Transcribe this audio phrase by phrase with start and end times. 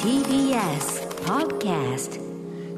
[0.00, 2.18] TBS Podcast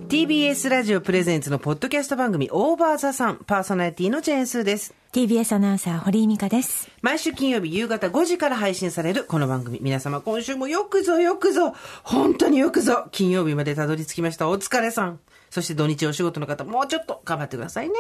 [0.08, 4.92] TBS ラジオプレゼンツのポッドキャスト番組オーバーザさんパーソナリティのジェーンスーです。
[5.12, 6.90] TBS アナウンサー堀井美香です。
[7.00, 9.78] 毎週金曜日夕方5時から配信されるこの番組。
[9.80, 14.48] 皆様今週もよくぞよくぞ、本当によくぞ、金曜日までたどり着きました。
[14.48, 15.20] お疲れさん。
[15.48, 17.94] そして土日お仕事の方、もうちょっと頑張ってくださいね。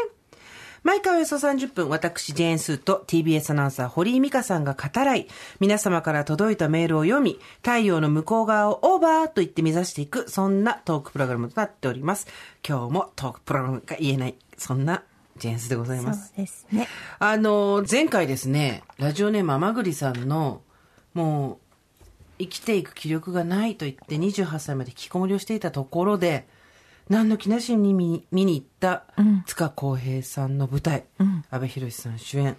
[0.82, 5.28] 毎回およそ30分、私、ジェーンスーと TBS アナウンサー、堀井美香さんが語らい、
[5.60, 12.26] 皆様から届いたメールを読み、太陽の向こう側をオーバーと言って目指していく、そんなトークプログラムとなっております。
[12.66, 15.04] 今日もトークプログラムが言えない、そんな
[15.36, 16.28] ジェーンスーでございます。
[16.28, 16.88] そうですね。
[17.20, 20.62] あの、前回ですね、ラジオネーム甘栗さんの、
[21.14, 21.58] もう、
[22.40, 26.48] 生きていく気力がないと言って28歳まで引きこもりをしていたところで、
[27.08, 29.04] 何の気なしに見に見に行った、
[29.46, 31.04] 塚公平さんの舞台、
[31.50, 32.56] 阿部寛さん主演、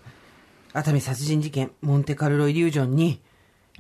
[0.74, 3.22] 熱海殺人事件、モンテカルロイリュージョンに、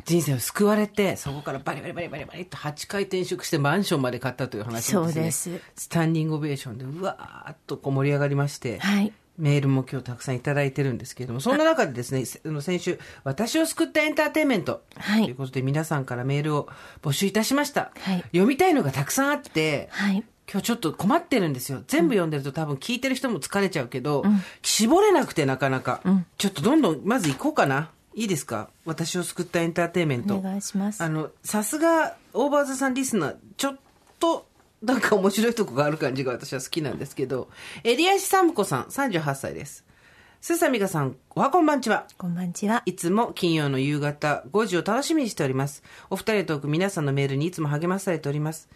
[0.05, 5.31] 人生を救われて、そこからバリバリバリバリバリと8回転職してマンションまで買ったという話なんですね。
[5.31, 9.13] そうですスタンディングオベーションで、うわーっとこう盛り上がりまして、はい。
[9.37, 16.69] メールも今日たくさんいただいてるんですけれども、そんな中でですね、先週、私を救ったエンターテインメント、はいということで皆さんからメールを
[17.01, 17.91] 募集いたしました。
[17.99, 20.23] はい読みたいのがたくさんあって、はい。
[20.51, 21.83] 今日ちょっと困ってるんですよ。
[21.87, 24.23] 全部読んでると多分聞いてる人も疲れちゃうけど、
[24.61, 26.01] 絞れなくてなかなか、
[26.37, 27.91] ちょっとどんどんまず行こうかな。
[28.15, 28.69] いいですか？
[28.85, 30.35] 私を救ったエンターテインメント。
[30.35, 33.79] お願いしますあの、さすが、オーバーザさんリスナー、ちょっ
[34.19, 34.45] と、
[34.83, 37.49] なんか面白いとこがある感じが私は好きなんですけど、
[37.83, 39.83] 襟足さむこさん、38歳です。
[40.41, 42.05] すさみかさん、おはこんばんちは？
[42.17, 42.83] こんばんちは。
[42.85, 45.81] いつも金曜の夕方5時を楽しみにしております。
[46.11, 48.67] お二人のトーク皆さんのメールにいつも励まされております。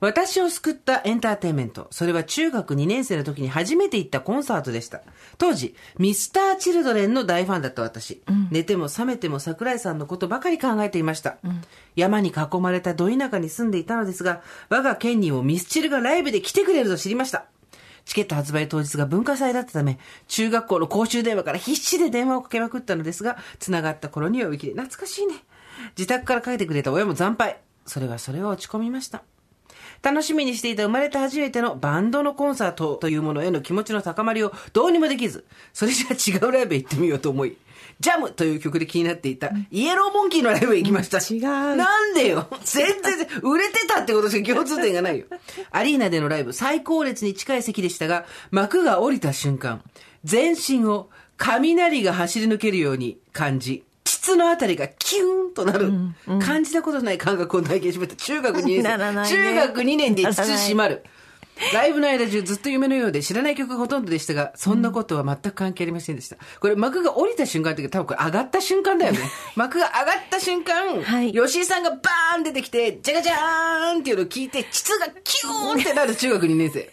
[0.00, 1.88] 私を救ったエンターテインメント。
[1.90, 5.02] それは中学2年生の時に初めて行ったコンサートでした。
[5.38, 8.22] 当時、ミスター・チルドレンの大ファンだった私。
[8.50, 11.38] 寝ても覚めても桜井さんのことばかり考えていました。
[11.94, 17.46] 山に囲まれたど田舎に住んでいたのですが、我が県にもミスチルがライブで来てくれると知りました。
[18.04, 25.34] チケット発売当日が文化祭だったため、中学校の公衆電話から必死で電話をかけまくったのですが、繋がった頃には売り切れ、懐かしいね。
[25.98, 27.58] 自宅から帰ってくれた親も惨敗。
[27.84, 29.22] それはそれは落ち込みました。
[30.06, 37.56] 楽しみにしていた生まれて初めてのバンドのコンサートというものへの気持ちの高まりをどうにもできず、それじゃあ違うライブへ行ってみようと思い、
[37.98, 41.18] ジャムという曲で気になっていたイエローモンキーのライブへ行きました。
[41.18, 45.26] 違うなんでよ全然、売れてたってことしか共通点がないよ。
[45.72, 49.82] アリーナでのライブ、最高列に近い席でしたが、幕が降りた瞬間、
[50.22, 55.92] 全身を雷が走り抜けるように感じ、膣のあたりがキューンとなる、
[56.40, 58.16] 感じたことない感覚を体験しました。
[58.16, 59.12] 中学2年生。
[59.12, 61.04] ね中学2年で膣閉まる。
[61.72, 66.36] ライブの間中ずっと夢のようで知らない曲がほとんどでしたが、そんなことは全く関係ありませんでした。
[66.60, 69.18] これ幕が降りた瞬間って多分これ上がった瞬間だよね。
[69.56, 76.92] 幕が上がった瞬間、はい吉井さんがバーン出てきて、ジャガジャーンっていうのを聞いて、膣がキューンってなる中学2年生。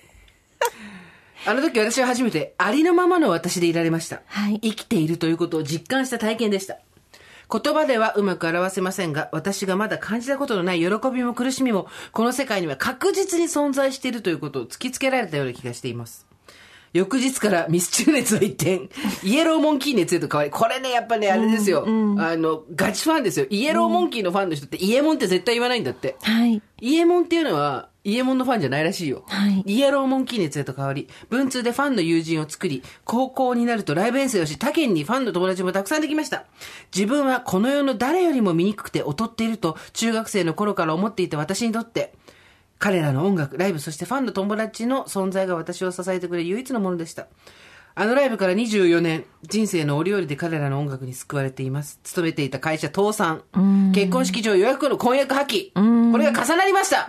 [1.45, 4.21] あの時私は初めてありのままの私でいられました。
[4.27, 6.77] はい生きているということを実感した体験でした。
[7.51, 16.32] 言葉ではうまく表せませんが、私がまだ感じたことのない喜びも苦しみも、この世界には確実に存在しているということを突きつけられたような気がしています。
[16.93, 18.89] 翌日からミスチル熱は一転、
[19.23, 21.85] イエローモンキー熱へと変わり、これね、やっぱね、あれですよ。
[21.85, 23.47] あの、ガチファンですよ。
[23.49, 26.15] イエローモンキーのファンの人って、イエモンって絶対言わないんだって。
[26.21, 26.61] はい。
[26.81, 29.23] イエモンっていうのは、イエモンのファンじゃないらしいよ。
[29.27, 36.45] はいイエローモンキー熱へと変わり、文通でファンの友人を作り、高校になるとライブ遠征をし、他県にファンの友達もたくさんできました。
[36.93, 42.13] 自分はこの世の誰よりも醜くて劣っていると、中学生の頃から思っていた私にとって、
[42.79, 47.27] 彼らの音楽、ライブ、そしてファンの友達の存在が私を支えてくれる唯一のものでした。
[47.95, 51.99] あのライブから24年、人生の折々で彼らの音楽に救われています。
[52.03, 53.43] 勤めていた会社倒産。
[53.93, 55.71] 結婚式場予約後の婚約破棄。
[56.11, 57.07] これが重なりました。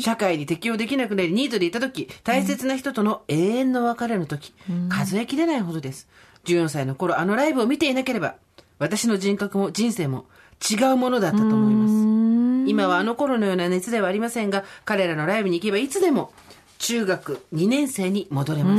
[0.00, 4.52] 社会に適応できなくなり、ニートでいた時、大切な人との永遠の別れの時、
[4.88, 6.08] 数えきれないほどです。
[6.46, 8.34] 14歳の頃、あのライブを見ていなければ、
[8.80, 10.26] 私の人格も人生も
[10.68, 12.33] 違うものだったと思います。
[12.66, 16.32] 今はあの頃のような熱ではありませんが、彼らのライブに行けばいつでも
[16.78, 18.76] 中学2年生に戻れま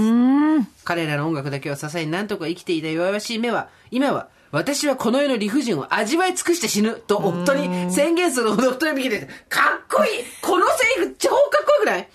[0.63, 0.67] す。
[0.83, 12.07] 彼らの音楽だけを支えに何とか生きていた弱々しい目は、今は私はこの世の理不尽を味わい尽くして死ぬと夫に宣言するほど夫に見てて、かっこいいこのセリフ超かっこよくない？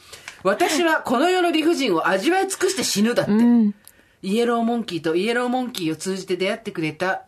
[0.43, 3.33] 私はこの世の理不尽を味わい尽くして死ぬだって。
[4.23, 7.23] イエローモンキーとイエローモンキーを通じて出会ってくれた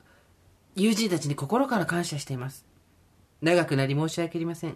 [0.77, 2.67] 友人たちに心から感謝しています。
[3.43, 4.71] 長くなり申し訳ありません。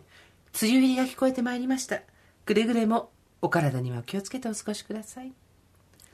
[0.61, 2.01] 梅雨入りが聞こえてまいりました。
[2.45, 3.11] くれぐれも
[3.41, 5.33] お体には気をつけてお過ごしください。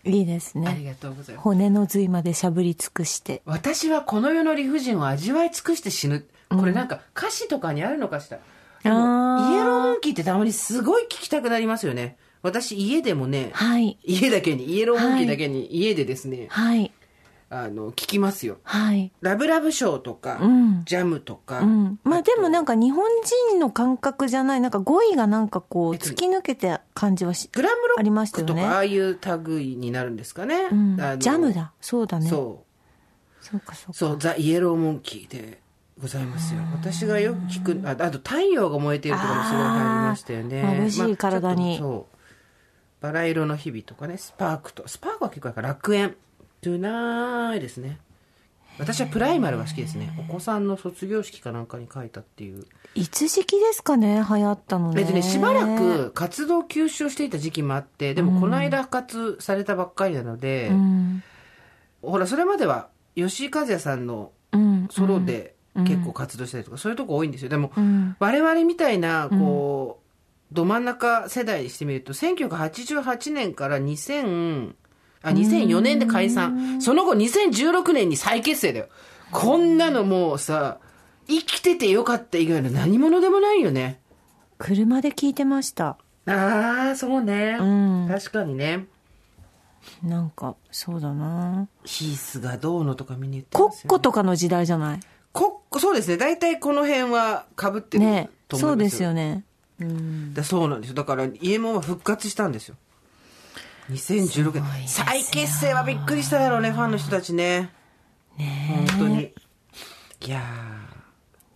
[0.04, 0.90] いいですありね。
[0.90, 1.44] がとうございます。
[1.44, 3.40] 骨の髄までしゃぶり尽くして。
[3.44, 6.26] 私はこの世の理不尽を味わい尽くして死ぬ。
[6.50, 8.38] これなんか歌詞とかにあるのかしら？
[8.82, 12.16] でもあーイエローモンキーってたまにすごい聞きたくなりますよね。
[12.42, 13.96] 私家でもね、はい。
[14.02, 16.90] 家だけに、イエローモンキーだけに家でですね、はい。
[17.54, 18.56] あの、聞きますよ。
[18.62, 19.12] はい。
[19.20, 21.60] ラブラブショーとか、うんジャムとか。
[21.60, 22.00] うん。
[22.02, 23.06] まあでもなんか、か日本
[23.50, 30.68] 人の感覚じゃない、なんか語彙がなんかこう、突き抜けた感じはし、グラムロありまックとか、ああいう類になるんですかね。
[30.72, 31.72] うんジャムだ。
[31.82, 32.30] そうだね。
[32.30, 32.64] そ
[33.42, 33.60] うそう。
[33.60, 33.92] かそうか。
[33.92, 35.60] そう、ザ・イエローモンキーで
[36.00, 36.62] ございますよ。
[36.72, 40.62] 私がよく聞く、ああと太陽が燃えているとかもすごい入りましたよね。
[40.86, 42.16] 眩しい体にまあそう。
[43.02, 46.16] バラ色の日々とかね、スパークと、スパークは結構楽園。
[46.62, 47.98] トゥナーイですね。
[48.78, 50.16] 私はプライマルが好きですね。
[50.16, 52.64] お子さんの卒業式かなんかに書いたっていう。
[52.94, 55.00] いつ時期ですかね、流行ったのね。
[55.00, 61.24] えっとね、しばらく活動休止をしていた時期もあって、でもこの間復活されたばっかりなので、うん。
[62.00, 64.86] ほら、それまでは吉井和也さんのうん。
[64.88, 67.48] ソロで結構活動したりとか、そういうとこ多いんですよ。
[67.48, 68.14] でも、うん。
[68.20, 70.00] 我々みたいな、こ
[70.52, 74.74] う、ど真ん中世代にしてみると、1988年から2000、
[75.22, 76.80] あ、2004年で解散。
[76.80, 78.88] その後2016年に再結成だよ。
[79.30, 80.78] こんなのもうさ、
[81.28, 84.00] 生きててよかった以外の何者でもないよね。
[84.58, 85.96] 車で聞いてました。
[86.26, 87.56] ああ、そうね。
[87.60, 88.86] うん確かにね。
[90.02, 91.66] なんか、そうだな。
[91.84, 95.00] ヒースがどうのとか見に言ってコますよ、ッコとかの時代じゃない？
[95.32, 96.16] コッコ、そうですね。
[96.18, 98.68] 大体この辺は被ってるねと思いますよ。
[98.68, 99.44] そうですよね。
[99.80, 100.34] うん。
[100.34, 100.94] だそうなんですよ。
[100.94, 102.76] だから、イエモンは復活したんですよ。
[103.92, 104.88] 2016年。
[104.88, 107.70] 再結成はびっくりしただろうね、ファンの人たちね。
[108.38, 109.32] ね本当に。
[110.24, 110.40] いや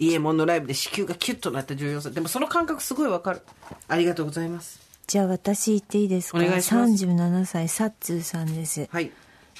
[0.01, 2.11] ー、イエモンのライブで子宮がキュッとなった重要さ。
[2.11, 3.43] でもその感覚すごいわかる。
[3.89, 4.81] ありがとうございます。
[5.07, 6.39] じゃあ私言っていいですか？
[6.39, 8.89] お願いします37歳、サッツーさんです。
[8.91, 9.13] はい。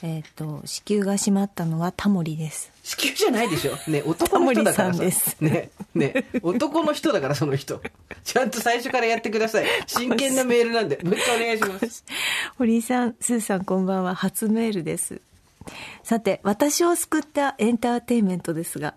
[0.03, 2.73] えっ、と、子宮が閉まったのはタモリです。
[2.87, 3.77] 子宮じゃないでしょ。
[3.91, 7.81] ね、男の人だからさんですね、ね、男の人だから、その人。
[8.23, 9.67] ちゃんと最初からやってください。
[9.89, 11.01] 真剣なメールなんで。
[11.03, 12.05] もう一回お願いします。
[12.57, 14.15] 堀井さん、スーさんこんばんは。
[14.15, 15.21] 初メールです。
[16.05, 18.95] さて、私を救ったエンターテインメントですが、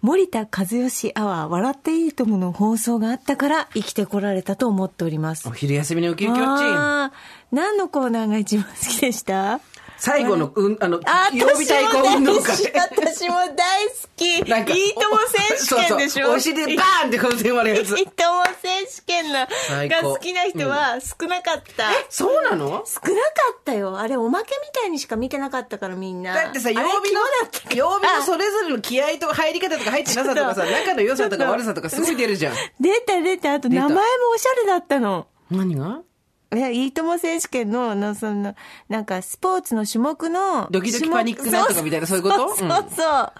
[0.00, 5.52] 森田和義アワー笑っていいともの放送があったから生きてこられたと思っておりますお。
[5.52, 7.12] 昼休みのウキウキウッチン。
[7.52, 9.60] 何のコーナーが一番好きでした？
[9.98, 12.56] 最後の、うん、あの、あ、曜日対抗運動会。
[12.74, 14.24] 私も大好き。
[14.38, 14.44] いい
[14.94, 16.26] とも選手権でしょ？
[16.26, 18.06] そうそうお尻でバーンってこの点割るやつ いい。
[18.06, 19.46] とも選手権の
[19.88, 21.90] が好きな人は少なかった。
[22.08, 22.84] そうなの？
[22.86, 23.98] 少なかったよ。
[23.98, 26.34] あれ、おまけみたいにしか見てなかったから、みんな。
[26.34, 27.20] だってさ、曜日の
[27.74, 32.54] 曜日のそれぞれの気合とか入り方とか入ってなさとかさ、仲の良さとか悪さとかすごい出るじゃん。
[32.80, 33.54] 出た出た。
[33.54, 34.00] あと、名前も
[34.34, 35.26] おしゃれだったの。
[35.50, 36.00] 何が？
[36.50, 38.54] え、いいとも選手権の、の、その、
[38.88, 40.66] なんか、スポーツの種目の。
[40.70, 42.56] ドキドキパニックなんとかみたいなそういうこと？
[42.56, 43.32] そうそう。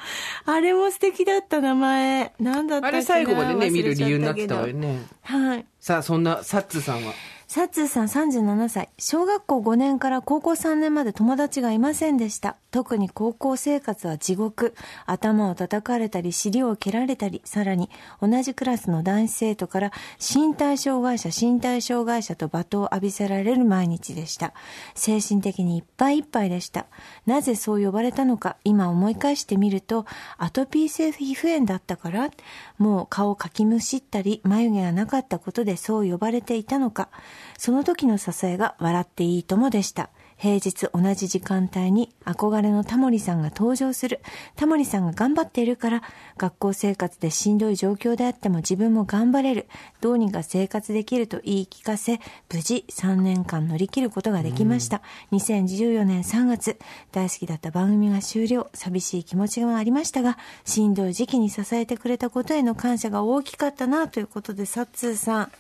[0.45, 2.35] あれも素敵だった名前。
[2.39, 5.07] なんだったっけなあれ最後までね、見る理由になってたわよね。
[5.23, 5.65] はい。
[5.81, 7.15] さあ、そんなサッツーさんは？
[7.51, 8.91] サッツーさん37歳。
[8.99, 12.59] 小学校5年から高校3年まで友達がいませんでした。
[12.71, 14.75] 特に高校生活は地獄。
[15.07, 17.89] 頭を叩かれたり、尻を蹴られたり、さらに
[18.21, 24.53] 同じクラスの男子生徒から身体障害者、身体障害者と罵倒を浴びせられる毎日でした。
[24.95, 26.85] 精神的にいっぱいいっぱいでした。
[27.25, 30.05] なぜそう呼ばれたのか、今思い返してみると、
[30.37, 32.29] アトピー性皮膚炎だったから、
[32.77, 37.09] もう顔をかきむしったり、眉毛がなかったことでそう呼ばれていたのか、
[37.57, 40.11] その時の支えが笑っていいともでした。
[40.39, 44.21] 平日同じ時間帯に憧れのタモリさんが登場する。
[44.55, 46.03] タモリさんが頑張っているから、
[46.37, 49.67] 学校生活でしんどい状況であっても自分も頑張れる。
[50.01, 52.21] どうにか生活できると言い聞かせ、
[52.53, 55.03] 無事3年間乗り切ることができました。
[55.33, 56.79] 2014年3月、
[57.11, 58.71] 大好きだった番組が終了。
[58.75, 65.53] 寂しい気持ちがありましたが、しんどい時期に支えてくれたことへの感謝が大きかったなということで、サッツーさん。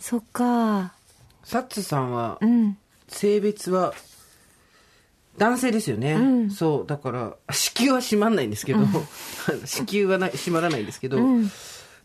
[0.00, 0.92] そっか。
[1.44, 2.76] サッツーさんはう、ん。
[3.08, 3.94] 性別は、
[5.38, 6.48] 男性ですよね。
[6.50, 6.86] そう。
[6.86, 8.80] だから、子宮は閉まんないんですけど、
[9.64, 11.18] 子宮はない閉まらないんですけど、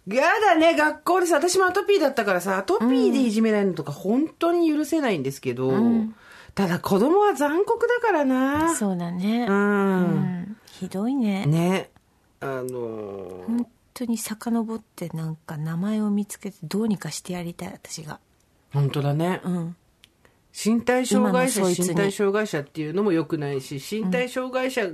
[0.07, 5.73] やだね、学校でさ、私もアトピーだったからさ、アトピーでいじめられるのとか本当に許せないんですけど、
[6.53, 8.75] ただ子供は残酷だからな。
[8.75, 9.45] そうだね。
[9.49, 9.51] う。
[9.51, 10.57] うんん。
[10.67, 11.45] ひどいね。
[11.45, 11.89] ね。
[12.39, 18.19] あのー本当に遡ってなんか名前を見つけてどうにかしてやりたい、私が。
[18.73, 19.41] 本当だね。
[19.43, 19.75] うん。
[20.53, 24.89] 身体障害者、身体障害者っていうのも良くないし、身体障害者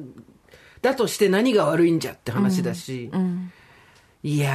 [0.82, 3.52] だとして何が悪いんじゃって話だし、うん。
[4.24, 4.54] いや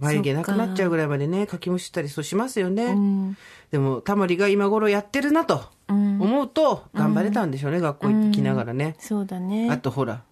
[0.00, 2.84] ー、眉毛なくなっちゃうぐらいまでね、かきむしったりそうしますよね。
[2.84, 3.36] うん。
[3.72, 8.94] でも、タモリが今頃やってるなと思うと、頑張れたんでしょうね、学校行きながらね。
[9.00, 9.70] そうだね。
[9.72, 10.22] あとほら、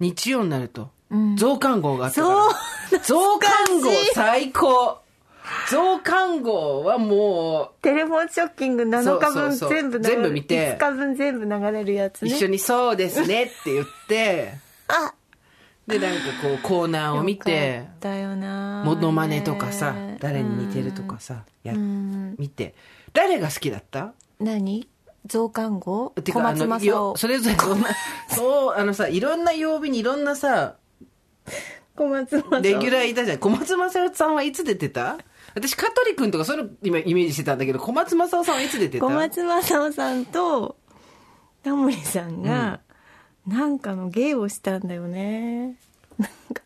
[0.00, 0.88] 日曜になると、うん
[1.36, 3.00] 増刊号があったから。
[3.02, 4.98] そう増刊号最高。
[5.70, 10.76] 増刊号はもテレフォンショッキング7日分全部流れ全部見て。
[10.76, 12.30] 5日分全部流れるやつね。
[12.30, 14.54] う一緒に「そうですね」って言って。
[14.88, 15.12] あ。
[15.86, 17.76] でなんかこうコーナーを見て。
[17.78, 18.82] よかったよな。
[18.84, 22.36] モノマネとかさね誰に似てるとかさやうん。
[22.38, 22.74] 見て。
[23.12, 24.12] 誰が好きだった？
[24.38, 24.88] 何？
[25.26, 26.10] 増刊号？
[26.10, 27.56] てかあ小松政のそれぞれ
[28.34, 30.76] そうあのさいろんな曜日にいろんなさ
[31.96, 32.62] 小松政夫。
[32.62, 33.38] レギュラーいたじゃん。
[33.38, 35.18] 小松政夫さんはいつ出てた？
[35.54, 39.04] 私香取君とかそういうの今イメージしてたんだけど小松政夫さんはいつ出てた？
[39.04, 40.76] 小松政夫さんと
[41.62, 42.80] タモリさんが、
[43.46, 45.76] なんかの芸をしたんだよね。
[46.18, 46.62] なんか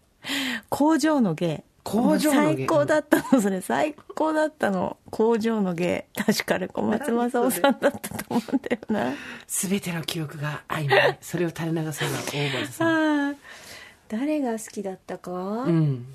[0.69, 1.65] 工場の芸。
[1.83, 2.57] 工場の芸。
[2.57, 3.61] 最高だったのそれ。
[3.61, 4.97] 最高だったの。
[5.11, 6.07] 工場の芸。
[6.15, 9.13] 確かに小松政夫さんだったと思うんだよな。
[9.47, 11.19] 全ての記憶が曖昧。
[11.21, 13.37] それを垂れ流すのが大場さん
[14.19, 16.07] 誰が好きだったか、うん。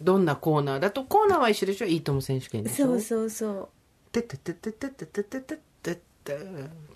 [0.00, 0.80] どんなコーナー？
[0.80, 1.86] だとコーナーは一緒でしょ？
[1.86, 2.86] いいとも選手権でしょ？
[2.86, 3.68] そうそうそう。
[4.12, 6.38] てってってってってってってってってって。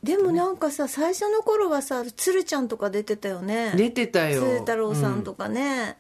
[0.03, 3.73] でもなんかさ最初の頃はさ鶴ちゃんとか出てたよね。
[3.77, 4.43] 出てたよ。
[4.43, 5.99] 鶴太郎さんとかね、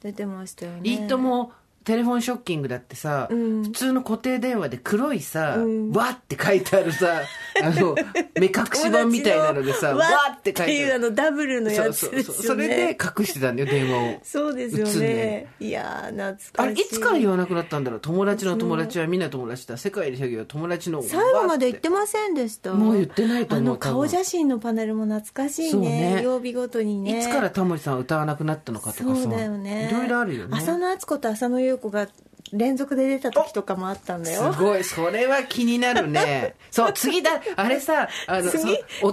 [0.00, 0.80] 出てましたよね。
[0.84, 1.52] いいとも
[1.84, 3.62] テレフォンショッキングだってさ、うん。
[3.64, 5.92] 普通の固定電話で黒いさ、うん。
[5.92, 7.22] わって書いてあるさ、
[7.62, 7.94] あの、
[8.38, 10.06] 目隠し板みたいなのでさ、わわ
[10.36, 10.72] って書いてある。
[10.72, 12.22] いうあのダブルのやつね。
[12.22, 14.20] それで隠してたんだよ、電話を。
[14.22, 14.92] そうですよね。
[15.00, 16.50] でいやー懐かしい。
[16.56, 18.00] あれ、いつから言わなくなったんだろう？
[18.00, 19.76] 友達の友達はみんな友達だ。
[19.76, 21.02] 世界で先は友達の。
[21.02, 22.72] 最後まで言ってわませんでした。
[22.72, 26.16] もう言ってないと思うあの顔写真のパネルも懐かしいね。
[26.16, 26.22] ね。
[26.22, 27.20] 曜日ごとにね。
[27.20, 29.22] いつからタモリさんは歌わなくなったのかとかさ。
[29.22, 29.88] そうだよね。
[29.90, 30.56] いろいろあるよね。
[30.56, 32.08] 浅野敦子と浅野ゆ優子が
[32.52, 34.52] 連続で出た時とかもあったんだよ。
[34.52, 36.54] すごい、それは気になるね。
[36.70, 39.12] そう、次だ、あれさ、あの、大人にな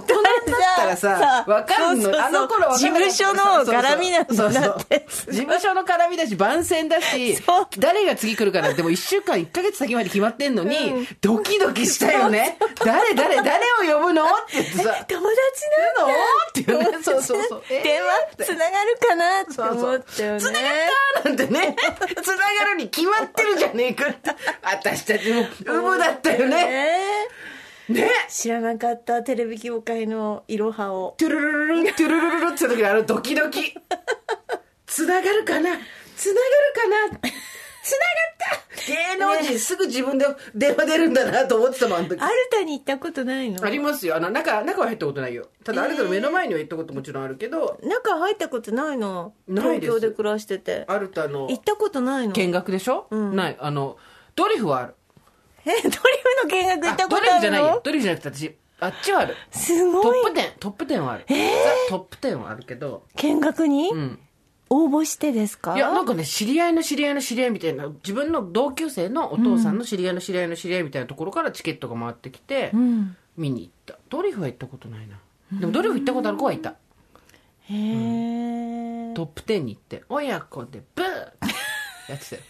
[0.76, 2.02] たらさ、わかるの？
[2.04, 2.20] そうそうそう。
[2.22, 7.42] あの頃事務所の絡みなんだそうそうだって事務所の絡みだし、番宣だし
[7.78, 8.82] 誰が次来るかなんて。
[8.82, 11.08] もう1週間、1ヶ月先まで決まってんのに、うん。
[11.20, 12.56] ドキドキしたよね。
[12.84, 13.58] 誰、誰、誰
[13.92, 14.24] を呼ぶの？
[14.24, 15.18] って言ってさ、友達
[15.96, 16.12] なの？
[16.12, 17.02] っていうね。
[17.02, 17.62] そうそうそう。
[17.70, 17.82] えー？
[17.82, 19.40] 電話つながるかな？
[19.42, 20.40] って思ったよね。
[20.40, 20.62] つながっ
[21.22, 21.28] た？
[21.28, 21.76] なんてね、
[22.22, 24.30] つながるに決まってるじゃねえかって。
[24.62, 25.46] 私たちも、う
[25.82, 26.64] ぶだったよね。
[27.88, 28.10] ねね。
[28.28, 33.74] 知らなかったテレビ業界のいろはをトゥルルルルン、トゥルルルルンって時のあのドキドキ。
[34.86, 35.78] つながるかな？
[36.16, 36.46] つなが
[37.10, 37.30] るかな？
[37.92, 38.86] がった。
[38.86, 42.20] 芸能人すぐ自分で電話出るんだなと思ってたもん、あの時。
[42.20, 43.64] アルタに行ったことないの。
[43.64, 44.16] ありますよ。
[44.16, 45.48] あの、中、中は入ったことないよ。
[45.64, 49.34] ただ、アルタの目の前には行ったこともちろんあるけど、中入ったことないの？
[49.46, 49.92] ないです。
[49.92, 50.84] 東京で暮らしてて。
[50.88, 52.32] アルタの行ったことないの？
[52.32, 53.36] 見学でしょ、ん。
[53.36, 53.56] ない。
[53.60, 53.96] あの、
[54.34, 54.94] ドリフはある。
[55.66, 56.00] えドリフ
[56.44, 57.34] の見学行ったあドリことあるの？
[57.36, 57.80] フじゃないよ。
[57.84, 59.34] ドリフじゃなくて私、あっちはある。
[59.50, 60.02] すごい。
[60.02, 61.24] トップ10、トップ10はある。
[61.28, 61.34] ザ
[61.90, 64.18] トップ10はあるけど、見学に、うん。
[64.70, 65.76] 応募してですか？
[65.76, 73.96] いや、なんかね、知り合いの知り合いの知り合いみたいな、自分の同級生のお父さんの知り合いの知り合いの知り合いみたいなところからチケットが回ってきて、うん見に行った。
[74.08, 75.16] ドリフは行ったことないな。
[75.52, 76.70] でもドリフ行ったことある子はいた。
[76.70, 82.42] へえ、トップ10に行って、親子でブーやってたよ。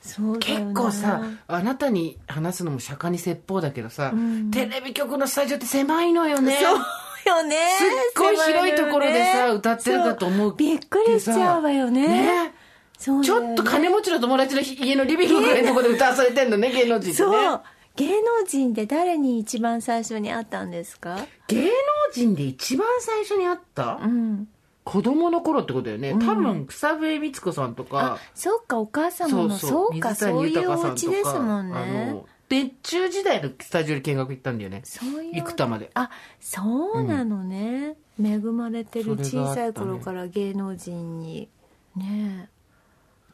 [0.00, 4.12] そう結構さ、あなたに話すのも釈迦に説法だけどさ、
[4.52, 6.58] テレビ局のスタジオって狭いのよね。
[6.60, 6.78] そう
[7.26, 7.56] よね。
[7.78, 12.06] すっごい広いところでさ、歌ってるかと思うびっくりしちゃうわよね。
[12.06, 12.54] ね。
[12.98, 13.20] ちょ
[13.52, 17.32] っと金持ちの友達の家のリビングぐらいのところで歌わされてんのね、 芸能人ってそう。
[17.32, 17.60] ね。
[17.96, 21.18] 芸能人で誰に一番最初に会ったんですか？
[21.48, 21.68] 芸能
[22.12, 24.48] 人で一番最初に会った、うん。
[24.84, 26.14] 子供の頃ってことだよね。
[26.14, 32.22] 多分、草笛光子さんとか、そっかお母様のそうか水そういうお家ですもんあね
[32.56, 34.82] の、熱中時代のスタジオに見学行ったんだよね。
[34.84, 35.42] そういう。
[35.42, 35.90] 生田まで。
[35.94, 41.48] あそうなのね、恵まれてる小さい頃から芸能人に。
[41.96, 42.52] ねえ。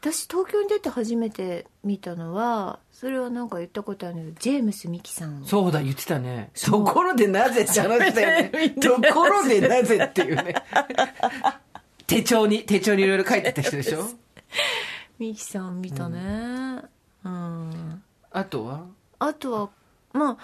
[0.01, 5.45] 私東京に出て初めて見たのはそれはなんか言ったことあるジェームス・ミキさん。
[5.45, 6.51] そうだ、言ってたね。
[6.55, 8.71] ところでなぜって話だよね。
[8.81, 10.55] ところでなぜっていうね。
[12.07, 14.09] 手帳に、手帳にいろいろ書いてた人でしょ？
[15.19, 16.81] ミキさん見たね。
[17.25, 18.87] うん、あとは？
[19.19, 19.71] あとは
[20.13, 20.37] まあ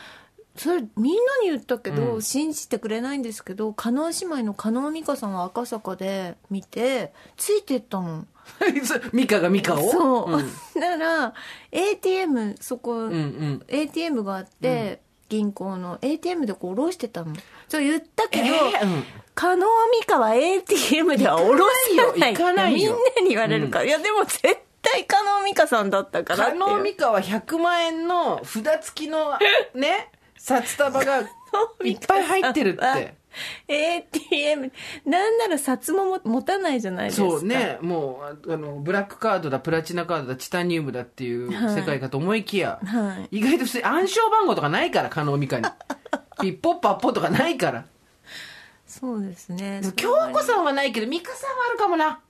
[0.56, 2.22] それみんなに言ったけど、うん。
[2.22, 8.26] 信じてくれないんですけど加納姉妹の加納美香さんは赤坂で見てついてったの。
[9.12, 9.90] ミカがミカを？
[9.90, 10.46] そう、ん。
[10.80, 11.34] だから
[11.72, 13.62] ATM そこ、うんうん。
[13.68, 17.34] ATM があって、銀行の ATM でこう下ろしてたの。
[17.68, 19.04] そう言ったけど、えーうん。
[19.34, 19.66] 加納
[20.00, 22.34] 美香は ATM では下ろさない。
[22.34, 24.63] 行かないよみんなに言われるから、いやでも絶対
[25.02, 29.38] 加納美香さんだったからっていう加納美香は100万円の札付きの
[29.74, 31.20] ね、 札束が
[31.84, 33.24] いっぱい入ってるって。
[33.66, 34.70] ATM
[35.04, 45.64] なんなら札もも持たないじゃないですかそうね、もう、ああの、ブラックカードだ、プラチナカードだ、チタニウムだっていうはい世界かと思いきや、はい意外と普通に暗証番号とかないから、加納美香に。
[46.40, 47.84] ピッポッパッポとかないから。
[48.86, 52.20] そうですね京子さんはないけど、美香さんはあるかもな。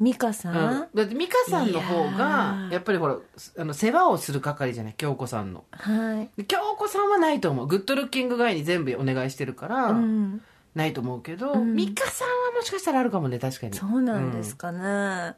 [0.00, 2.72] 美香さん、うん、だって美香さんの方がー。
[2.72, 3.16] やっぱりほら
[3.58, 4.94] あの世話をする係じゃない？
[4.96, 5.64] 京子さんの。
[5.70, 6.30] はい。
[6.36, 7.66] で京子さんはないと思う。
[7.66, 10.42] グッドルッキングガイに全部お願いしてるから、うん。
[10.74, 11.76] ないと思うけど、ん。
[11.76, 13.74] 美香さんはもしかしたらあるかもね確かに。
[13.74, 15.34] そうなんですかね、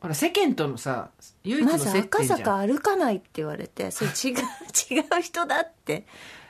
[0.00, 1.10] ほら世間とのさ
[1.44, 4.38] 唯一のまず接点じゃん、赤坂歩かないって言われてそれ違う
[4.90, 6.06] 違う人だって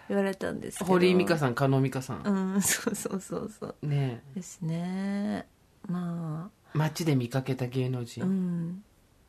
[0.09, 0.91] 言われたんですけど。
[0.91, 3.87] 堀井美香さん加納美香さん、うんそうそうそうそう。
[3.87, 5.47] ねですね。
[5.87, 8.83] まえ街で見かけた芸能人、あうん。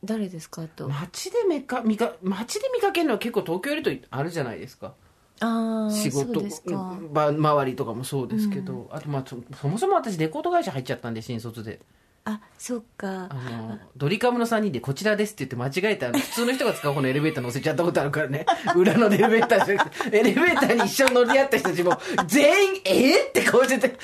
[0.03, 0.87] 誰ですかあと？
[0.89, 4.93] 街で見か見か街で見かけるのは結構東京よりとあるじゃないですか。
[5.39, 6.41] ああ仕事。
[6.41, 11.79] 周りとかもそうですけど、あとまあそそもそも私レコード会社入っちゃったんで新卒で
[12.29, 23.97] あそっかあのドリカムの3人で「こちらです」って言って間違えた普通の人が使う方のエレベーター乗せちゃったことあるからね 裏のエレベーターじゃなくてエレベーターに一緒に乗り合った人たちも全員「えー?」って顔してて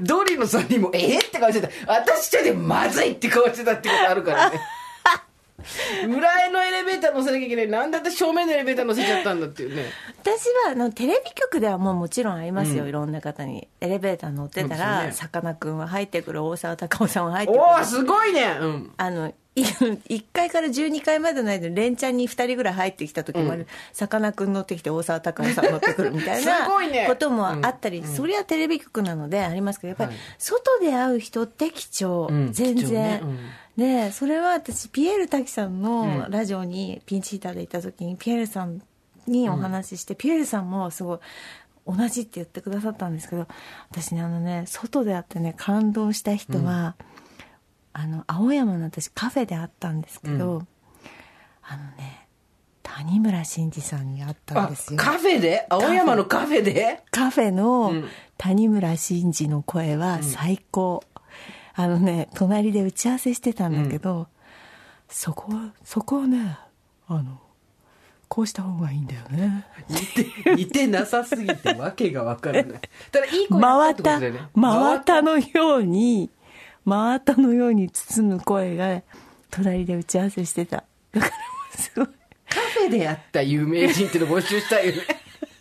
[0.00, 4.60] ドリの3人も「えー?」って顔してて私一人で「まずい」って顔してたってことあるからね
[6.06, 7.68] 裏のエレベーター乗せなきゃいけない。
[7.68, 9.84] なんで私正面のエレベーター乗せちゃったんだっていうね。
[10.22, 13.66] 私はあのテレビ局ではもうもちろんありますよ、いろんな方に。
[13.80, 16.44] エレベーター乗ってたらさかなクンは入ってくる。
[16.44, 17.62] 大沢たかおさんは入ってくる。
[17.62, 18.56] おおすごいね。
[18.60, 18.92] うん。
[18.96, 19.34] あのい
[19.64, 23.66] 1階から12階までの間に連チャンに2人ぐらい入ってきた時もある。
[23.92, 27.06] さかなクン乗ってきて大沢たかおさん乗ってくるみたいなね。
[27.08, 30.18] こともあったり、それはテレビ局なのでありますけどやっぱりはい。
[30.38, 32.52] 外で会う人って貴重、うん。
[32.52, 33.18] 全貴重ね。
[33.20, 33.38] 然、うん
[33.78, 36.30] でそれは私ピエール滝さんのうん。
[36.30, 38.82] ラジオにピンチヒーターで行った時にピエールさん
[39.26, 41.18] にお話しして、ピエールさんもすごい
[41.86, 43.46] 同じって言ってくださったんですけど
[43.90, 46.96] 私ねあのね外で会ってね感動した人は、
[47.92, 50.66] あの青山の私カフェで会ったんですけど、う
[51.62, 52.26] あのね
[52.82, 54.98] 谷村新司さんに会ったんあですよ。
[54.98, 55.66] カフェで？
[55.70, 57.04] 青山のカフェで？
[57.12, 57.52] カフェ。
[57.52, 58.04] のうん。
[58.38, 61.02] 谷村新司の声は最高、
[61.78, 64.26] あのね隣で打ち合わせしてたんだけど、
[65.08, 66.58] そこはそこはね
[67.06, 67.38] あの
[68.26, 69.64] こうした方がいいんだよね。
[69.88, 72.80] 似て似てなさすぎてわけがわからない。
[73.12, 74.20] ただいい声真だった
[74.54, 76.30] 真綿のように
[76.84, 79.00] 真綿のように包む声が
[79.48, 80.82] 隣で打ち合わせしてた。
[81.12, 81.32] だから
[81.78, 82.06] すごい。
[82.50, 85.02] カフェでやった有名人っていうの募集したいよね。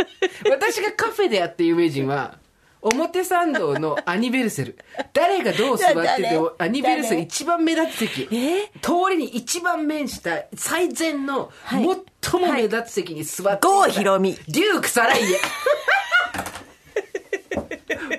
[0.49, 2.39] 私がカフェでやった有名人は
[2.81, 4.77] 表参道のアニベルセル。
[5.13, 6.39] 誰がどう座ってて誰？
[6.39, 8.29] もアニベルセル一番目立つ席。
[8.35, 8.71] え？
[8.81, 11.87] 通りに一番面した最前のはい。
[12.21, 14.33] 最も目立つ席に座って郷ひろみ。
[14.33, 15.37] デューク・サライエ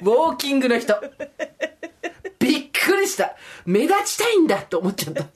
[0.00, 0.94] ウォーキングの人。
[2.38, 3.36] びっくりした。
[3.66, 5.22] 目立ちたいんだと思っちゃった。
[5.22, 5.28] 十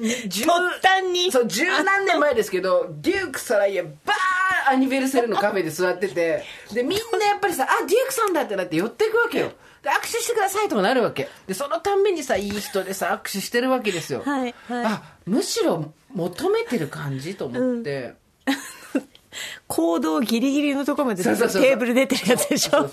[0.00, 0.46] 突
[0.82, 1.30] 端に。
[1.32, 6.44] そう十何年前ですけどデューク・サライエバーンアニベルセルのカフェで座ってて。
[6.72, 9.52] でみんなやっぱりさあデュークさんだってなって寄っていくわけよ。
[9.82, 11.28] で握手してくださいとかなるわけ。
[11.46, 14.84] でそのたんびにさいい人でさ握手してるわけですよ、はいはい。
[14.84, 18.14] あむしろ求めてる感じと思って、
[19.68, 22.88] 行動ギリギリのところまでテーブル出てるやつでしょ。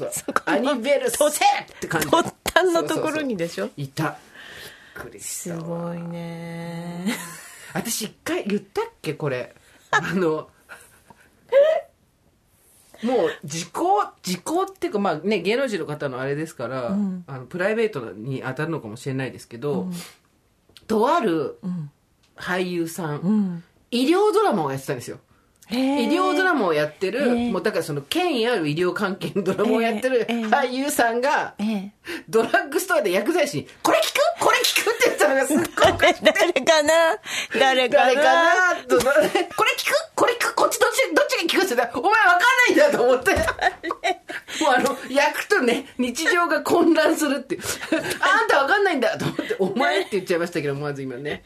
[0.45, 1.29] アニベルセっ
[1.79, 2.07] て感じ。
[2.07, 3.69] 突端のところにでしょ。
[3.77, 4.17] いた
[4.93, 7.05] くりしたすごいね。
[7.73, 9.55] 私一回言ったっけこれ。
[9.91, 10.49] あの
[13.03, 19.89] もう時効時効っていうかまあね芸能人の方のあれですから、あのプライベートに当たるのかもしれないですけど、
[20.87, 21.59] とある
[22.35, 23.63] 俳優さん、うん。
[23.93, 25.19] 医療ドラマをやってたんですよ
[25.71, 31.91] 医医療ドラマをやってる、もうだからその権威ある医療関係のドラマをやってるええ俳優さんが、ええ
[32.27, 34.45] ドラッグストアで薬剤師に、これ効く？
[34.45, 37.17] これ効くって言ったのがすっごい 誰かな？
[37.57, 38.03] 誰かな？
[38.03, 38.21] 誰か
[38.75, 38.83] な？
[38.87, 39.95] と、これ聞く？
[40.15, 40.55] これ聞く？
[40.55, 43.31] こっちどっち、どっちが聞くって言ったら、お前わかんないんだと思って。
[44.63, 47.57] もうあの、役とね、日常が混乱するって。
[48.19, 51.43] あんたわかんないんだと思って、お前って言っちゃいましたけど、まず今ね。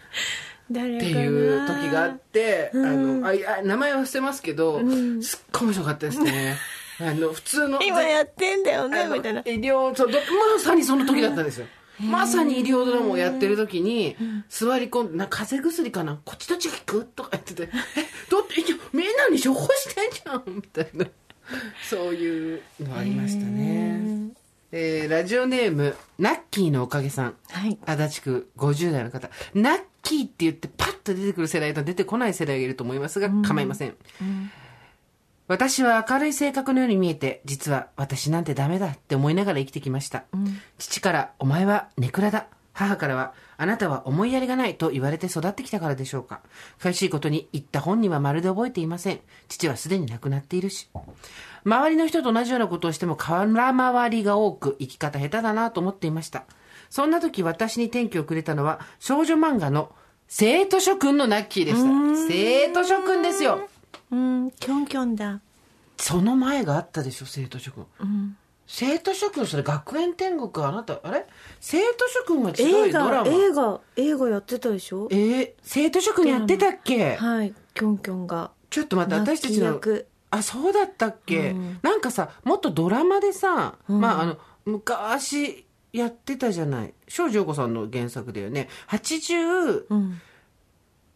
[0.72, 4.80] っていう時があって、あの、あいあ名前は伏せますけど、
[5.22, 6.58] すっごい面白かったですね。
[7.00, 7.82] あの、普通の。
[7.82, 9.42] 今やってんだよねみたいな。
[9.42, 11.68] 医療そうどまさにその時だったんですよ。
[12.00, 14.16] まさに医療ドラマをやってる時に
[14.50, 16.20] 座り込んでな風邪薬かな？
[16.26, 17.06] こっちどっちが効く？
[17.16, 21.06] とか言ってて「えだってみんなに処方してんじゃん」みたいな。
[21.90, 24.32] そういうのありましたね
[24.72, 27.36] えーラジオネームナッキーのおかげさん。
[27.50, 27.78] はい。
[27.86, 29.30] 足立区50代の方。
[29.54, 33.96] ナッキーって言ってパッと出てくる世代と出てこない世代がいると思いますが構いません、
[35.48, 40.26] 私は明るい性格のように見えて、実は私なんてダメだって思いながら生きてきました。
[40.78, 42.48] 父から、お前はネクラだ。
[42.78, 46.42] 母からは、あなたは思いやりがないと言われて育ってきたからでしょうか？
[46.80, 49.20] 悔しいことに言った本人はまるで覚えていません。
[49.48, 50.88] 父はすでに亡くなっているし。
[51.66, 56.44] 周りの人と同じようなことをしても空回りが多く生き方下手だなと思っていました。
[56.92, 59.92] そんな時私に転機をくれたのは少女漫画の
[60.28, 62.28] 生徒諸君のナッキーでした。
[62.28, 63.68] 生徒諸君ですよ。
[64.12, 65.42] うん、キョンキョンだ。
[65.98, 68.38] その前があったでしょ、生徒諸君。
[68.68, 71.26] 生徒諸君、それ学園天国あなた、あれ？
[71.60, 73.28] 生徒諸君が違映画、うドラマ。
[73.32, 75.08] 映画、映画やってたでしょ？
[75.10, 77.16] えー、生徒諸君やってたっけ？
[77.16, 78.52] はい、キョンキョンが。
[78.70, 80.08] ちょっと待って、私たちの役。
[80.30, 86.94] あ、そうだったっけ、うんなんかさ、もっとドラマでさ、うんまあ、あの、昔やってたじゃない。
[87.08, 88.68] 庄司陽子さんの原作だよね。
[88.90, 90.22] 80、うん。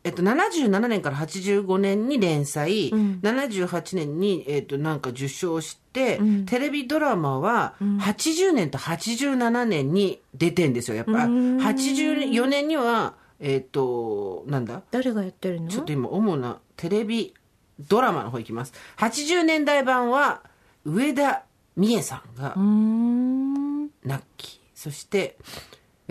[0.03, 10.97] えっと、77年から85年に連載、うん78年に、えっと、なんか受賞して、うんテレビドラマは、80年と87年に出てんですよ。
[10.97, 14.81] やっぱ、うん84年には、えっと、なんだ？
[14.91, 15.67] 誰がやってるの？
[15.69, 17.33] ちょっと今、主なテレビ
[17.79, 18.73] ドラマの方いきます。
[18.97, 20.41] 80年代版は、
[20.83, 21.43] 上田
[21.77, 23.83] 美恵さんがうーん。
[24.03, 24.59] ナッキー。
[24.73, 25.37] そして、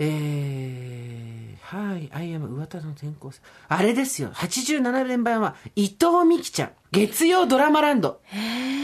[0.03, 3.39] えー、はい、アイアム上田の転校生。
[3.67, 6.71] あれですよ、87年版は、伊藤美希ちゃん。
[6.91, 8.19] 月曜ドラマランド。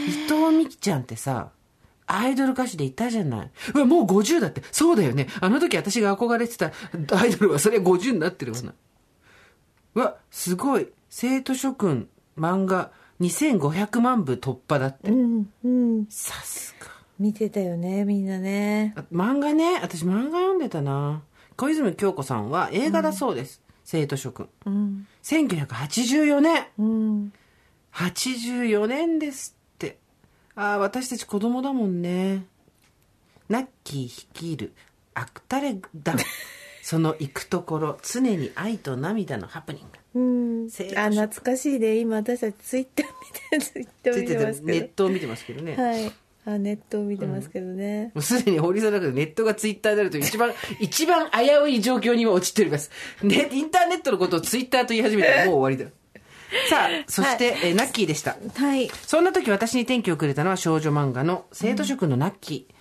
[0.06, 1.50] 伊藤美希ちゃんってさ、
[2.06, 3.50] アイドル歌手でいたじゃない。
[3.74, 4.62] うわ、もう50だって。
[4.70, 5.26] そうだよね。
[5.40, 6.70] あの時私が憧れてた
[7.16, 8.72] アイドルはそれ50になってるわな。
[9.96, 10.86] うわ、すごい。
[11.10, 15.10] 生徒諸君漫画2500万部突破だって。
[15.10, 16.06] うん、うん。
[16.08, 16.97] さすが。
[17.18, 18.94] 見てたよね、みんなね。
[18.96, 21.22] あ漫画ね、私漫画読んでたな。
[21.56, 23.60] 小泉京子さんは映画だそうです。
[23.84, 24.48] 生徒諸君。
[24.66, 25.06] うん。
[25.24, 26.66] 1984年。
[26.78, 27.32] うん。
[27.92, 29.98] 84年ですって。
[30.54, 32.44] ああ、私たち子供だもんね。
[33.48, 34.72] ナッキー率いる
[35.14, 36.16] アクタレ団。
[36.82, 40.20] その行くところ、常に愛と涙のハプニング。
[40.20, 40.22] う
[40.66, 40.70] ん。
[40.70, 43.06] 生徒あ、懐かしいで、今私たちツイッター
[43.52, 45.74] 見て、ツイッター見ついてててますけネットを見てますけどね。
[45.74, 45.82] ど。
[45.82, 46.12] はい。
[46.52, 48.10] あ、ネットを見てますけどね。
[48.14, 52.90] もうすでに堀さんの中でネットがツイッターであるという一番、 一番危うい状況に陥っております。
[53.22, 55.90] ね、インターネットのことをツイッターと言い始めたら もう終わりだ。
[56.70, 58.36] さあ、そして、えーナッキーでした。
[58.54, 58.90] はい。
[59.06, 62.74] そんな時私に転機をくれたのは少女漫画の生徒職のナッキー。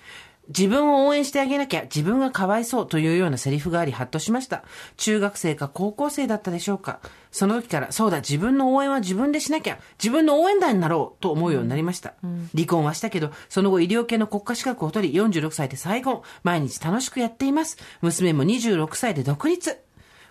[0.48, 4.64] 自分を応援してあげなきゃ自分がかわいそうというようなセリフがありハッとしました。
[4.96, 7.02] 中学生か高校生だったでしょうか。
[7.32, 12.14] その時からそうだ自分の応援は自分でしなきゃ自分の応援団になろうと思うようになりました。
[12.56, 16.22] 離婚はしたけどその後医療系の国家資格を取り46歳で再婚。
[16.44, 17.78] 毎日楽しくやっています。
[18.02, 19.78] 娘も26歳で独立。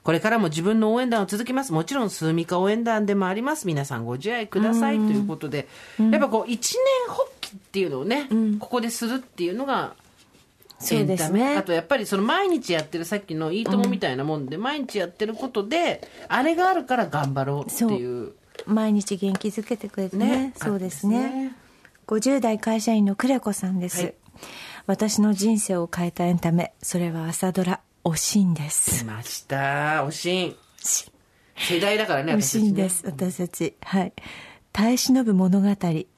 [0.07, 1.73] これからも自分の応援団を続けます。
[1.73, 3.67] もちろん、スーミカ応援団でもあります。
[3.67, 4.99] 皆さんご自愛ください。
[4.99, 5.67] ということで、
[5.99, 8.29] やっぱこう、一年発起っていうのをね、
[8.61, 9.97] ここでするっていうのが、
[10.79, 11.57] そうですね。
[11.57, 18.33] あとやっぱりその毎日やってるさっきのいいともみたいなもんで、毎日やってることで、あれがあるから頑張ろうっていう。
[18.67, 20.27] 毎日元気づけてくれてね。
[20.27, 21.57] ねそうですあねすね。
[22.07, 24.15] 50代会社員のクレコさんです、はい。
[24.87, 26.73] 私の人生を変えたエンタメ。
[26.83, 29.05] それは朝ドラ「おしん」です。
[29.05, 30.05] 来ました。
[30.05, 30.57] おしん。
[31.59, 33.03] 世代だからね、おしんです。
[33.07, 33.75] 私たち。
[33.83, 34.13] はい。
[34.77, 35.69] 耐え忍ぶ物語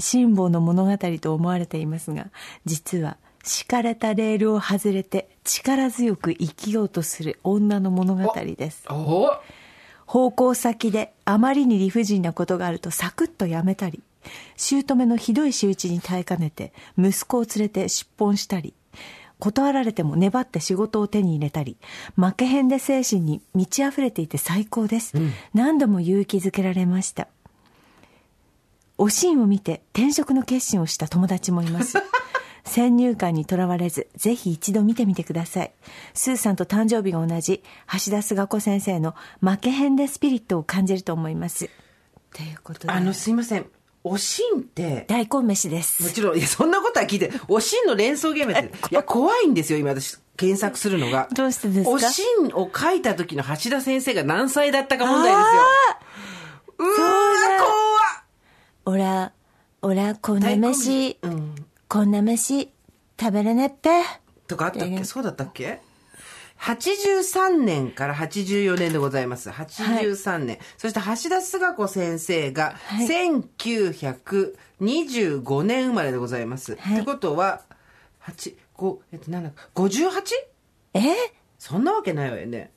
[0.01, 2.27] 辛抱の物語と思われていますが
[2.65, 3.17] 実は
[3.49, 8.85] 敷かれたレールを外れて力強く生きようとする女の物語です。
[8.91, 9.41] お
[10.07, 14.03] 奉公先であまりに理不尽なことがあるとサクッとやめたり
[14.57, 18.73] 姑のひどい仕打ちに耐えかねて息子を連れて出奔したり
[19.39, 21.77] 断られても粘って仕事を手に入れたり
[22.17, 25.13] 負けへんで精神に満ち溢れていて最高です、
[25.53, 27.29] 何度も勇気づけられました。
[29.01, 31.99] おしんを見て転職の決心をした友達もいます
[32.69, 35.73] 先入観にとらわれずぜひ一度見てみてください。
[36.15, 41.69] スーさんと誕生日が同じ橋田壽賀子先生の負けへんでスピリットを感じると思います。
[42.33, 42.93] ということで。
[42.93, 43.67] あの、すいません。
[44.05, 51.29] おしんって、大根飯でもすちろん、いや、そんなことは聞いて、おしんの連想ゲームやってるいや、怖いんですよ、今私、検索するのが。
[51.35, 51.91] どうしてですか？
[51.91, 55.63] おしんを書いた時の橋田先生が何歳だったか問題ですよ。
[56.79, 58.25] うーわ、
[58.85, 59.33] おら
[59.83, 61.55] おらこんな怖っ飯、うん。
[61.89, 62.71] こんな飯
[63.19, 64.03] 食べれねっぺ
[64.47, 65.05] とかあったっけ？
[65.05, 65.81] そうだったっけ
[66.61, 69.49] ?83 年から84年でございます。
[69.49, 70.59] 83年。
[70.77, 76.77] そして橋田壽賀子先生がい1925年生まれでございます。
[76.77, 77.63] はいってことは、
[78.27, 80.11] 8、5、えっと、7、58?
[80.95, 81.01] え？
[81.59, 82.71] そんなわけないわよね。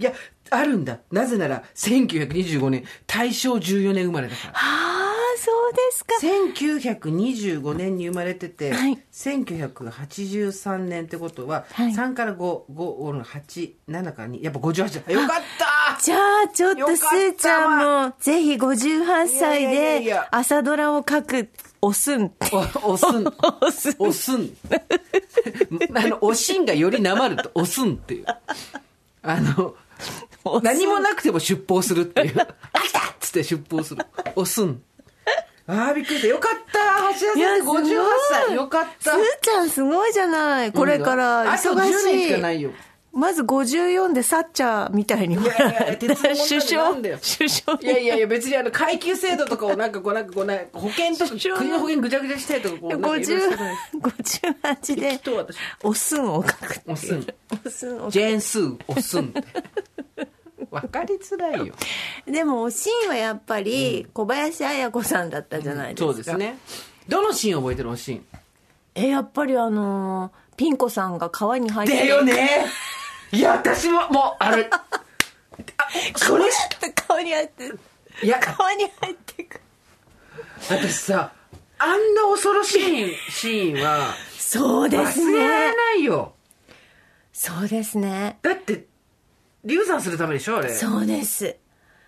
[0.00, 0.12] いや、
[0.50, 0.98] あるんだ。
[1.12, 4.54] なぜなら、1925年、大正14年生まれだから。
[4.54, 6.14] ああそうですか。
[6.20, 15.12] 1925年に生まれてて、はい1983年ってことは、はい3から5、5、8、7から2、やっぱ58だ。
[15.12, 21.48] よかったじゃあ、ちょっとすーちゃんも、ぜひ58歳でや朝ドラを書く、
[21.80, 22.32] おすん。
[22.82, 23.24] お、おすん。
[23.60, 23.94] おすん。
[23.98, 24.56] おすん。
[25.94, 28.26] あの、おしんがよりなまると、おすんっていう。
[29.22, 29.74] あの、
[30.62, 32.40] 何もなくても出奔するっていう。
[32.40, 32.46] あ
[32.80, 34.04] 来たっつって出奔する。
[34.36, 34.80] おすん。
[35.66, 36.28] ああ、びっくりした。
[36.28, 37.14] よかった。
[37.18, 38.54] 橋田いや先生58歳。
[38.54, 39.10] よかった。
[39.12, 40.72] すーちゃんすごいじゃない。
[40.72, 42.26] これからあと忙10年しい。
[42.28, 42.72] しかないよ。
[43.12, 45.34] まず54でサッチャーみたいに。
[45.34, 55.20] いやいやいや首相首相いやいやいや、別にあの、階級制度とかをなんかこう、なんかこう、なんか保険とか、国の保険ぐちゃぐちゃしたいとか、こう、なんかいろいろしてない50 58で
[55.82, 56.80] おすんを書く。
[56.86, 57.26] おすん。
[57.66, 59.34] おすんジェーンスー、おすん
[60.78, 60.86] って。
[60.86, 61.74] わかりづらいよ。
[62.24, 62.30] く。
[62.32, 66.12] でも、おしんはやっぱり、小林綾子さんだったじゃないですか。
[66.12, 66.36] そうです。
[66.36, 66.58] ね。
[67.08, 68.24] どのシーン覚えてるのシーン
[68.94, 71.96] え、やっぱりあのーピン子さんが川に入って。
[71.96, 72.66] だよね
[73.32, 74.84] いや、私も、もう、あれ、 あ
[76.16, 76.44] それ、
[77.08, 77.72] 川に入って。
[78.22, 79.60] いや、川に入ってく。
[80.68, 81.32] 私さ、
[81.78, 85.76] あんな恐ろしいシーンは、そうです忘れられね。
[85.76, 86.34] ないよ。
[87.32, 88.38] そうですね。
[88.42, 88.84] だって、
[89.64, 90.68] 流産するためでしょあれ。
[90.74, 91.56] そうです。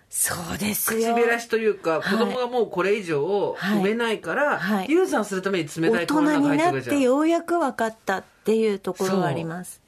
[0.09, 1.15] そうですよ。
[1.15, 6.83] 口べらしというか、子供がもうこれ以上はい産めないから、はい流産するために冷た大い粉が人になっ。
[6.83, 9.81] てようやく分かったっていうところがあります。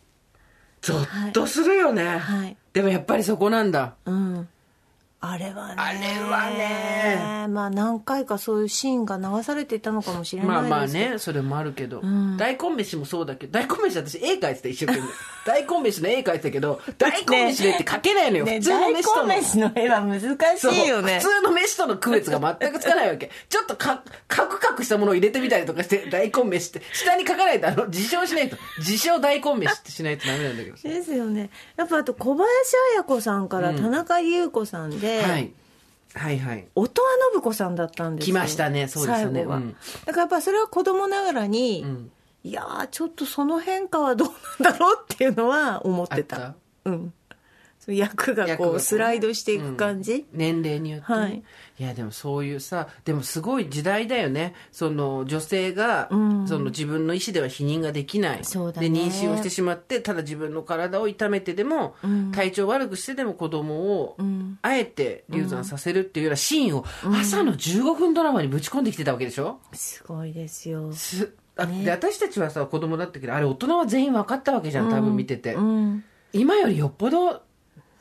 [0.83, 3.95] ゾッとするよね、はいでもやっぱりそこなんだ。
[4.05, 4.49] うん。
[5.29, 5.75] あれはね。
[5.77, 7.47] あれはね。
[7.49, 11.11] まあ何回かそういうシーンが流されていたのかもしれまあまあないですけど。
[11.11, 12.01] ね、それもあるけど。
[12.01, 15.07] ん大根飯もそうだけど、大根飯私絵描いてた一生懸命。
[15.47, 18.45] 大根飯の絵描いてたけど、 大根飯の絵って描けないのよ。
[18.45, 19.29] ね普通の飯との。
[19.29, 21.23] 大根飯の絵は難しいよね普。
[21.23, 23.31] 通の飯との区別が全くつかないわけ。
[23.49, 30.89] ちょっとか、カクカクしたものを入れてみたりとかして、大根飯って、下に書かないと、あの、自称しないと、自称大根飯ってしないとダメなんだけどさ。
[30.89, 31.51] ですよね。
[31.77, 32.49] やっぱあと小林
[32.95, 35.53] 綾子さんから田中優子さんで、はい。
[36.15, 36.67] はいはい。
[36.75, 38.35] 音羽信子さんだったんですよ。
[38.35, 39.43] 来ましたねそうですね。
[39.43, 39.77] うん
[40.07, 42.11] だからやっぱそれは子供ながらに、ん
[42.43, 44.29] いやーちょっとその変化はどう
[44.63, 46.55] なんだろうっていうのは思ってた？
[46.85, 47.13] うん。
[47.79, 50.27] その役がこうスライドしていく感じ？
[50.33, 51.19] 年齢によって、ね。
[51.19, 51.43] はい。
[51.79, 54.55] いやでもそういうさでもすごい時代だよね。
[54.73, 56.49] その女性が、うん。
[56.49, 58.39] その自分の意思では否認ができない。
[58.39, 62.33] で妊娠をしてしまってただ自分の体を痛めてでも、うん。
[62.33, 64.59] 体調悪くしてでも子供を、ん。
[64.63, 66.85] あえて流産させるっていうようなシーンを
[67.21, 70.93] 朝の15分ドラマにぶち込んできてたわけでしょ、すごいですよ。
[70.93, 76.05] すあで私たちはさ子供だったけどあれ大人は全員分かったわけじゃん多分見てて、うん。
[76.33, 77.43] 今よりよっぽど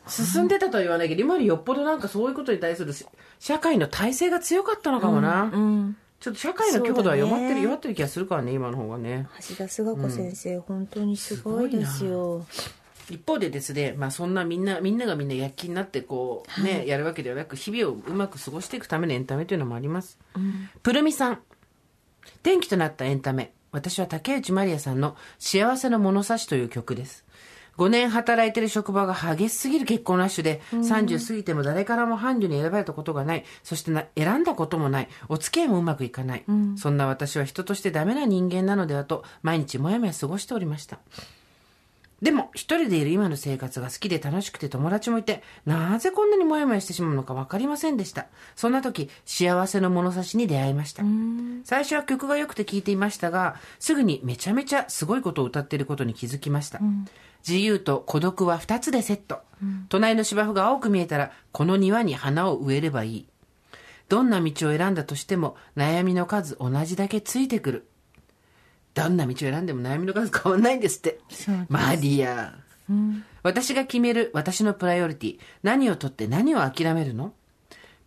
[0.07, 3.05] 進んでたとは言わないけど、今よりよっぽどなんかそういうことに対するし
[3.39, 5.97] 社会の体制が強かったのかもな、うん。
[6.19, 7.61] ちょっと社会の強度は弱ってる、ね。
[7.63, 9.27] 弱ってる気がするからね今の方がね。
[9.49, 12.45] 橋田壽賀子先生、本当にすごいですよ。
[13.09, 20.17] 一方でですね、まあ、そんなみんなみんながみんな躍起になってこうね、やるわけではなく日々をうまく過ごしていくためのエンタメというのもあります、
[20.81, 21.39] プルミさん。
[22.41, 23.51] 転機となったエンタメ。
[23.71, 27.25] 私は竹内まりやさんの「幸せの物差し」という曲です
[27.77, 36.43] 5年働いてる職場が激しすぎる結婚ラッシュで、30過ぎても誰からも伴侶に選ばれたことがない、そしてな選んだこともない、お付き合いもうまくいかない、
[36.77, 40.99] そんな私は人としてダメな人間なのではと、毎日もやもや過ごしておりました。
[42.21, 48.27] でも、一人でいる今の生活が好きで楽しくて友達もいて、なぜこんなにモヤモヤしてしまうのか分かりませんでした。
[48.55, 51.03] そんな時、幸せの物差しに出会いました。
[51.65, 56.79] 最初は曲が良くて聴いていましたが、すぐにめちゃめちゃすごいことを歌っていることに気づきました。
[57.47, 59.39] 自由と孤独は二つでセット。
[59.89, 63.27] 隣の芝生が青く見えたら、この庭に花を植えればいい。
[64.09, 67.87] どんな道を選んだとしても、悩みの数同じだけついてくる。
[68.93, 71.19] どんな道を選んでも悩みの数変わんないんですって。
[71.69, 72.55] マリア。
[73.43, 75.39] 私が決める私のプライオリティ。
[75.63, 77.33] 何をとって何を諦めるの？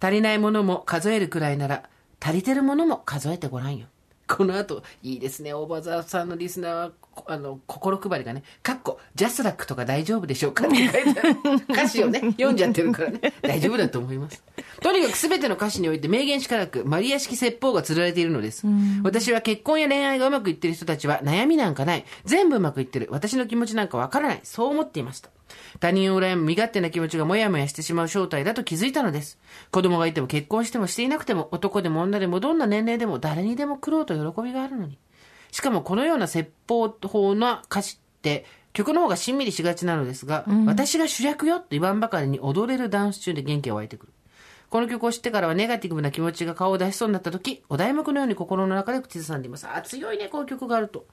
[0.01, 1.88] 足りないものも数えるくらいなら、
[2.20, 3.87] 足りてるものも数えてごらんよ。
[4.28, 10.66] この後、いいですね、オーバーザーさんのリスナーは、こあの、心配りがね、かっこ、ジャスラックとか大丈夫でしょうか？
[10.66, 11.36] って書いてある。
[11.70, 14.42] 歌詞をね、読んじゃってるからね、大丈夫だと思います。
[14.80, 18.66] とにかく全ての歌詞において名言しかなく、マリア式説法が釣られているのです。
[19.02, 22.04] 私は結婚や恋愛がうまくいっている人たちは悩みなんかない。
[22.24, 23.08] 全部うまくいってる。
[23.10, 24.40] 私の気持ちなんかわからない。
[24.44, 25.30] そう思っていました。
[25.80, 29.38] 他人を羨む身勝手な気持ちがもやもやしてしまう正体だと気づいたのです。
[29.70, 34.98] 子供がいても結婚してもしていなくても男でも女でもどんな年齢でも誰にでも苦労と喜びがあるのに。
[35.50, 44.12] しかもこのような説法法な歌詞って曲の方がしんみりしがちなのですが、私が主役よと言わんばかりに踊れるダンス中で元気が湧いてくる。
[44.70, 49.66] この曲を知ってからはネガティブな気持ちが顔を出しそうになった時、お題目のように心の中で口ずさんでいます。
[49.66, 51.06] あ、強いね、こういう曲があると。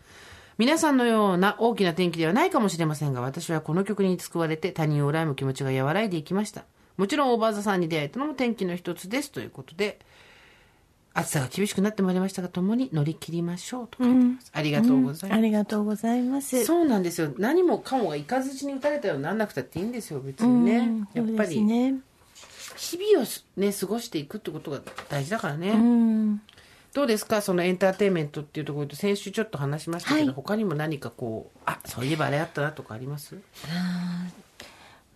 [0.57, 6.63] 皆さんのような大きな転機ではないかもしれませんが、私はこの曲に救われて他人を恨む気持ちが和らいでいきました。
[6.97, 9.31] もちろんオーバーザさんに出会えたのも転機の一つです。
[9.31, 9.99] ということで、
[11.13, 14.51] 暑さが厳しくなってまいりましたが、共に乗り切りましょうと書いてます。
[14.53, 15.39] ありがとうございます。
[15.39, 16.63] ありがとうございます。
[16.63, 17.33] そうなんですよ。
[17.37, 20.77] 何もかもがいかずちに打たれたようになんなくたっていいんですよ、別にね。
[20.77, 21.95] うんやっぱり、ね。
[22.77, 25.73] 日々をね、過ごしていくってことが大事だからね。
[26.95, 27.01] うん。
[27.01, 27.41] どうですか？
[27.41, 30.33] そのエンターテインメントっていうところで先週ちょっと話しましたけど、はい。
[30.33, 33.35] 他にも何かこうあそういえばあれあったなとかあります？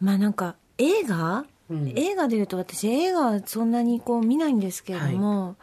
[0.01, 1.93] まあなんか映画、うん。
[1.95, 5.55] 映画でいうと私映画はそんなにこう見ないんですけれども、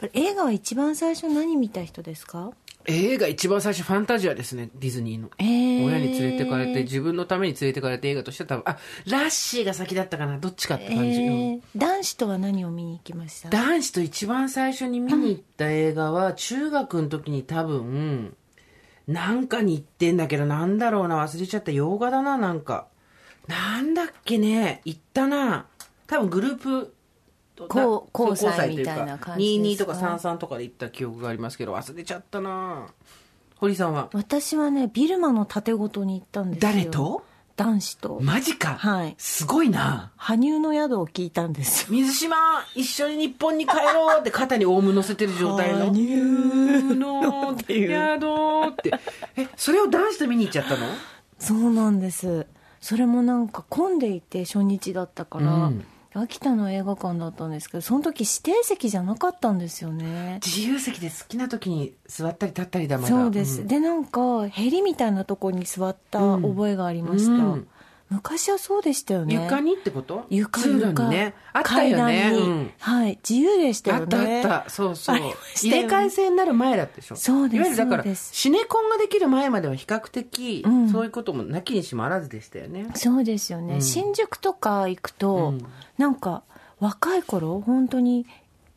[0.00, 2.52] やっぱり映画は一番最初何見た人ですか？
[2.86, 5.84] 映画一番最初ファンタジアですねディズニーの、えー。
[5.84, 11.32] 親に連れてかれて自分のために連れてかれて映画としては多分あラッシーが先だったかなどっちかって感じ、うん。
[11.32, 13.50] えー男子とは何を見に行きました？
[13.50, 18.34] 男子と一番最初に見に行った映画は中学の時に多分
[19.06, 21.70] なんかに行ってんだけどなんだろうな忘れちゃった。
[21.72, 22.88] 洋画だななんか。
[23.46, 25.66] なんだっけね行ったな。
[26.06, 26.94] 多分グループ
[27.56, 32.86] こうな交際そうとうかみたいな感じですか？22とか33とかで行った記憶がありますけど忘れちゃったな。
[33.56, 34.10] 堀さんは？
[34.12, 36.72] 私はねビルマの盾ごとに行ったんですよ。
[36.72, 37.24] 誰と？
[37.56, 38.18] 男子と。
[38.20, 39.14] マジか、はい。
[39.16, 40.12] すごいな。
[40.16, 41.84] 羽生の宿を聞いたんです。
[41.84, 42.36] よ水島
[42.74, 45.86] 一緒に日本に帰ろうって肩にオウム乗せてる状態の。
[45.88, 48.92] 羽生の宿って。
[49.36, 50.86] えそれを男子と見に行っちゃったの？
[51.38, 52.46] そうなんです。
[52.82, 55.84] それもなんか混んでいて初日だったから、うん
[56.20, 60.40] 秋田の映画館だったんですけどその時指定席じゃなかったんですよね。
[60.44, 63.08] 自由席で好きな時に座ったり立ったりだまだ。
[63.08, 67.68] そうです、んでなんかヘリみたいなとこに座った覚えがありました、うん
[68.08, 69.34] 昔はそうでしたよね。
[69.34, 70.26] 床にってこと？
[70.30, 70.78] 床に
[71.10, 71.34] ね。
[71.52, 72.30] あったよね。
[72.34, 72.70] うん。
[72.78, 73.18] はい。
[73.28, 74.64] 自由でしたあったあよねった。
[74.68, 75.16] そうそう。
[75.16, 75.80] ありましたよね。
[75.80, 77.16] 入れ替え制になる前だったでしょ？
[77.16, 80.88] そうですいわゆるだからシネコンができる前までは比較的、うん。
[80.88, 82.86] そういうこともなきにしもあらずでしたよね。
[82.94, 83.82] そうですよね、うん。
[83.82, 85.66] 新宿とか行くと、うん。
[85.98, 86.44] なんか
[86.78, 88.24] 若い頃本当に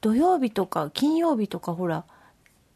[0.02, 2.04] 土曜日とか金曜日とかほら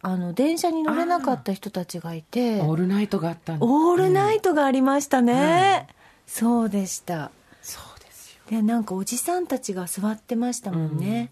[0.03, 2.61] あの電車に乗れなかった人たちがいて。
[2.61, 7.31] オールナイトがあったオールナイトがありましたね、うんそうでした。
[7.61, 8.41] そうですよ。
[8.49, 11.31] でなんかおじさんたちが座ってましたもんね、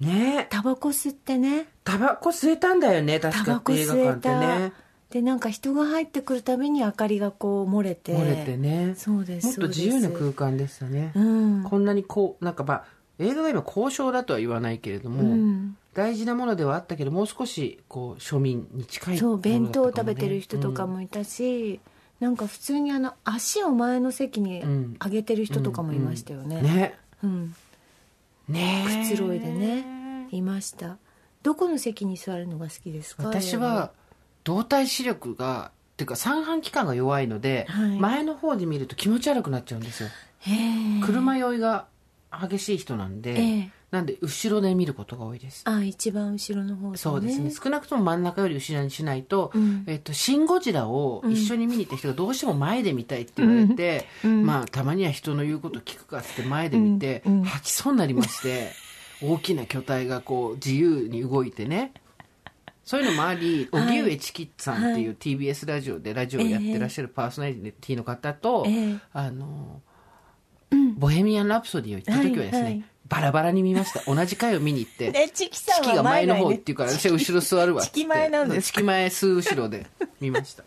[0.00, 0.46] ね。
[0.50, 1.66] タバコ吸ってね。
[1.84, 4.72] タバコ吸えたんだよね確かタバコ映画館って吸えた、ね。
[5.10, 8.14] でなんか人が入ってくるたびに明かりがこう漏れて。
[8.14, 8.94] 漏れてね。
[8.96, 11.64] そうですもっと自由な空間でしたね、うん。
[11.64, 12.84] こんなにこうなんかまあ
[13.18, 15.76] 映画が今交渉だとは言わないけれども、うん。
[15.94, 21.80] 大事なものではあったけどもう少しこう庶民に近いそう弁当を食べてるる人とかもいたし、
[22.20, 24.96] なんか普通にあの足を前の席にうん。
[25.02, 26.98] 上げてる人とかもいましたよね、ね。
[27.22, 27.54] うん。
[28.48, 30.98] ねくつろいでねいました。
[31.42, 33.22] どこの席に座るのが好きですか？
[33.24, 33.92] 私は
[34.44, 37.90] 動体視力がっていうか三半規管が弱いので、はい。
[37.98, 40.08] 前の方で見ると気持ち悪くなっちゃうんですよ。
[41.04, 41.86] 車酔いが
[42.30, 45.62] 激しい人なんで、ええなんで後ろで見ることが多いです。
[45.64, 47.50] あ一番後ろの方、ね、そうですね。
[47.50, 49.84] 少なくとも真ん中より後ろにしないと「うん。
[49.86, 54.44] えっと、シン・ゴジラ」を一緒に見に行った人がどうしても前で見たいって言われて、うん。
[54.44, 57.38] まあたまには人の言うこと聞くかっつって前で見て、うん。
[57.38, 57.44] うん。
[57.44, 58.72] 吐きそうになりまして
[59.22, 61.92] 大きな巨体がこう自由に動いてね。
[62.84, 68.96] そういうのもあり荻上チキッさんっていう TBS ラジオでラジオをやってらっしゃるパーソナリティの方と、ええ。
[69.12, 69.82] あの
[70.96, 74.02] ボヘミアン・ラプソディを行った時はですね、はいはいバラバラに見ました。
[74.12, 79.86] 同じ回を見に行ってでチキさんチキがは前の方っていうから私は後ろ座るわっチキ前なんですかチキ前数後ろで
[80.20, 80.62] 見ました。
[80.62, 80.66] っ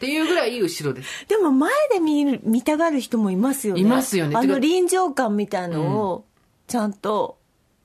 [0.00, 1.26] ていうぐらい後ろです。
[1.28, 3.80] でも前で見る見たがる人もいますよね。
[3.80, 4.36] いますよね。
[4.36, 6.24] あてかの臨場感みたいのを
[6.68, 7.38] ちゃんと、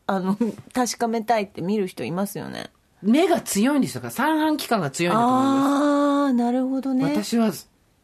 [0.08, 0.38] あの
[0.74, 2.70] 確かめたいって見る人いますよね。
[3.02, 4.08] 目が強いんですよだか？
[4.08, 7.04] ら三半規管が強いんだと思いまああなるほどす、ね。
[7.04, 7.52] 私は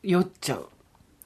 [0.03, 0.67] 酔っちゃう。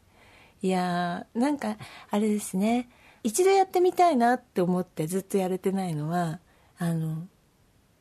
[0.62, 1.76] いやーなんか
[2.10, 2.88] あれですね
[3.26, 6.38] 一度やってみたいなって思ってずっとやれてないのは
[6.78, 7.26] あの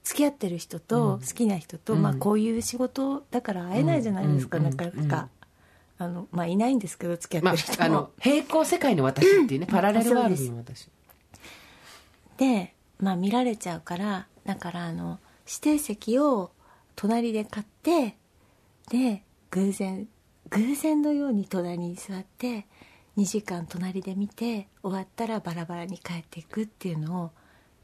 [0.04, 2.04] 付き合ってる人と好きな人と、うん。
[2.04, 4.66] まあこういう仕事だから会えないじゃないですか、うん。
[4.66, 4.86] なか。
[4.86, 5.30] なか、
[5.98, 10.90] あのまあいないんですけど付き合まってる人も、あ、あの平行世界の私っていうね、 パラレルワールドの私。
[12.38, 16.52] で、まあ、見られちゃうからだからあの指定席を
[16.96, 18.18] 隣で買って
[18.92, 20.08] で偶然
[20.50, 22.68] 偶然のように隣に座って
[23.18, 27.32] 2時間隣で見て終わったらバラバラに帰っていくっていうのを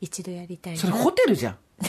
[0.01, 1.57] 一度やりたいなそれホテルじゃん。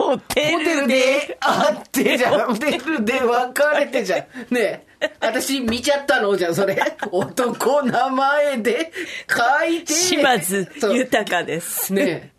[0.00, 2.54] ホテルで会ってじゃん。
[2.54, 4.16] ホテルで別れてじゃ
[4.50, 4.54] ん。
[4.54, 5.16] ねえ。
[5.20, 6.34] 私見ちゃったの？
[6.38, 6.78] じゃん、それ。
[7.12, 8.92] 男名前で
[9.28, 9.92] 書いて。
[9.92, 12.32] 島津豊ですね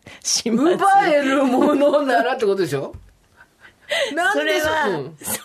[0.45, 0.49] え。
[0.49, 2.95] 奪えるものならってことでしょ？
[4.15, 5.43] なんでそれは、うんそれは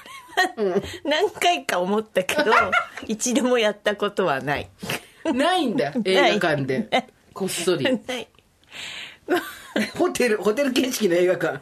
[1.05, 2.53] 何回か思ったけど
[3.07, 4.69] 一度もやったことはない。
[5.25, 6.89] ないんだ、映画館で。
[7.35, 7.85] こっそり。
[7.85, 8.29] ない。
[9.99, 11.61] ホテル、ホテル形式の映画館。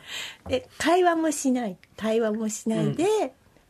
[0.48, 1.76] で会話もしない。
[1.96, 3.06] 対話もしないで、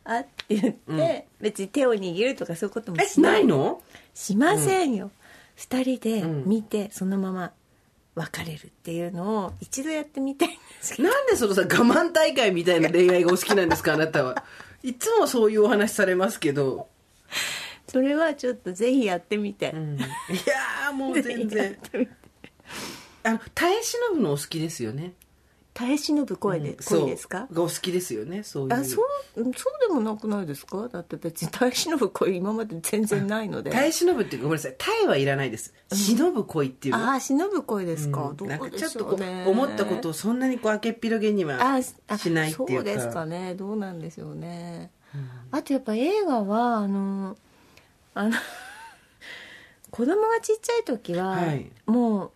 [0.03, 3.33] あって言って、別に手を握るとかそういうこともえ、しない。
[3.33, 3.81] ないの？
[4.13, 5.11] しませんよ、
[5.55, 6.43] 二人でん。
[6.45, 7.51] 見てそのまま
[8.15, 11.09] 別れるっていうのを一度やってみたいんですけど。
[11.09, 14.43] なんでそのさ、我慢大会みたいな恋愛がお好きなんですか、あなたは。
[14.85, 16.87] いつもそういうお話されますけど。
[17.87, 21.75] それはちょっとぜひやってみて、いやー、もう全然。
[23.23, 25.13] あの、耐え忍ぶのお好きですよね。
[25.77, 27.47] 耐え忍ぶ声で、うん声ですか？
[27.51, 28.73] がお好きですよね、そういう。
[28.73, 29.01] あそ
[29.35, 30.87] ううんそうでもなくないですか？
[30.87, 33.71] だって別に耐え忍ぶ声今まで全然ないので。
[33.71, 34.75] 耐え忍ぶっていうかごめんなさい。
[34.77, 35.73] 耐えはいらないです。
[35.91, 38.37] 忍ぶ恋っていうの、ああ忍ぶ声ですか、うん。
[38.37, 41.57] どなんかうでちょっとこしょうねう思ったことをそんなにこう明けっぴろげには
[42.17, 42.73] しないっていうか。
[42.75, 43.53] そうですかね。
[43.55, 44.91] どうなんでしょうね、
[45.51, 47.35] あとやっぱ映画はあの
[48.13, 48.31] あの
[49.91, 51.69] 子供がちっちゃい時は、はい。
[51.85, 52.31] もう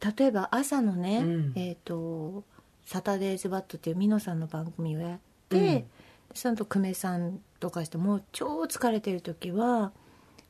[0.00, 1.52] 例えば朝のね、うん。
[1.56, 2.44] えっ、と
[2.86, 5.18] 「サタデーズ・バット」っていうミノさんの番組をやっ
[5.48, 5.84] て、うん。
[6.34, 9.92] そのと久米さんとかしてもう超疲れてる時は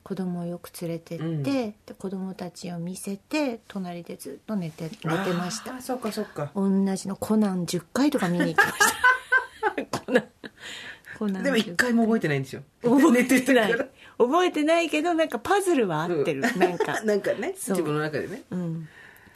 [0.03, 1.43] 子供をよく連れてって、うん。
[1.43, 5.75] で子供たちを見せて隣でずっと寝て寝てました。
[5.75, 6.51] あーそっかそっか。
[6.55, 9.99] 同じのコナン10回とか見に行きました。
[10.05, 10.25] コナン。
[11.19, 12.63] コナンでも一回も覚えてないんですよ。
[12.83, 13.73] 覚寝えてない。
[14.19, 17.01] 覚えてないけどなんかパズルは合ってる、なんか。
[17.05, 18.43] なんかね自分の中でね。
[18.51, 18.89] うん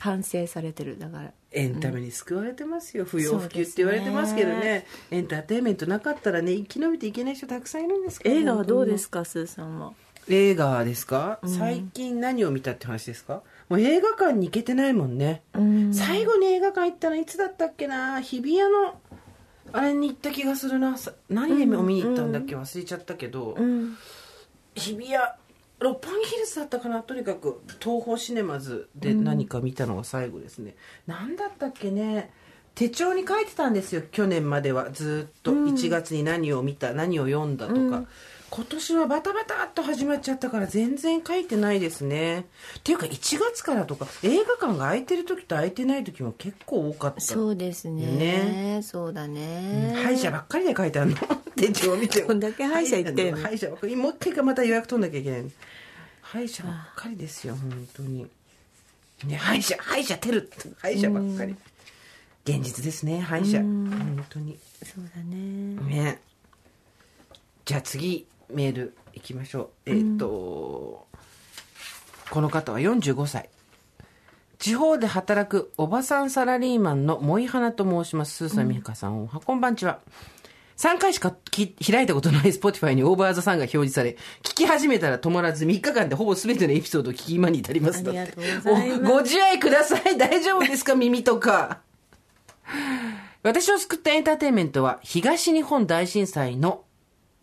[0.03, 0.99] 完成されてる。
[0.99, 4.85] だからエンタメに救われてますよ、不要不急って言われてますけどね。
[5.13, 9.93] エンターテインメントなかったらね生き延びていけない人たくさんいるんですから映画はどうですかスーさんは？
[10.29, 13.43] 映画ですか、最近何を見たって話ですか？
[13.69, 15.95] もう映画館に行けてないもんね、うん。
[15.95, 18.21] 最後に映画館行ったのいつだったっけな？
[18.21, 19.01] 日比谷の
[19.73, 20.97] あれに行った気がするな。
[20.99, 22.57] さ何で見に行ったんだっけ？
[22.57, 23.97] 忘れちゃったけど、うん。
[24.75, 25.19] 日比谷
[25.83, 27.03] 六本木ヒルズだったかな？
[27.03, 30.75] とにかく東宝シネマズで何か見たのが最後ですね、
[31.07, 32.31] 何だったっけね？
[32.75, 34.91] 手帳に書いてたんですよ去年までは。
[34.91, 35.53] ずっと。
[35.53, 38.05] 1月に何を見た、何を読んだとか、
[38.51, 42.41] 今年はバタバタっと始まっちゃったから全然書いてないですね。
[42.41, 47.21] っていうか1月からとか映画館が空いてる時と空いてない時も結構多かった。
[47.21, 48.07] そうですね。
[48.07, 48.81] ね。
[48.83, 51.17] そうだね、歯医者ばっかりで書いてあるの。
[51.57, 52.29] 手帳見ても。
[52.29, 53.97] どんだけ歯医者行って歯医者ばっかり。
[53.97, 55.45] もう一回かまた予約取んなきゃいけない
[56.33, 58.27] 歯医者ばっかりですよ本当に。
[59.27, 60.51] ね歯医者歯医者てる。
[60.79, 61.55] 歯医者ばっかり。
[62.47, 63.59] 現実ですね歯医者。
[63.59, 64.59] 本当に。
[64.83, 65.37] そうだね。
[66.07, 66.23] ね。
[67.67, 69.91] じゃあ次メールいきましょう。
[69.91, 71.07] えっ、と、
[72.31, 73.51] この方は45歳。
[74.59, 78.49] 地方で働くおばさんサラリーマンの萌い花と申します。
[78.49, 80.01] スーサミヒカさん、おはこんばんちは
[80.83, 87.99] 3回しかき開いたことない Spotify にオーバーザさんが表示され、聞き始めたら止まらず3日間でほぼ全てのエピソードを聞き今に至ります。
[88.01, 90.19] ありがとうございますおご自愛ください。
[90.19, 90.97] 大丈夫ですか？
[90.97, 91.83] 耳とか。
[93.45, 96.83] 私を救ったエンターテインメントは東日本大震災の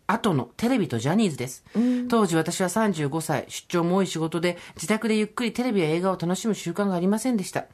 [0.06, 1.64] 後のテレビとジャニーズです。
[2.10, 7.64] 当時私は35歳、出張も多い仕事で自宅でゆっくりテレビや映画を楽しむ習慣がありませんでした。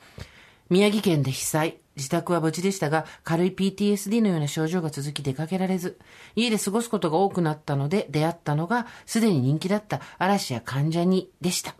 [0.70, 5.98] 宮城県で被災、自宅は無事でしたが、軽い PTSD のような症状が続き出かけられず、
[6.34, 11.74] 家で過ごすことが多くなったので出会ったのが、すでに人気だった嵐や関ジャニでした。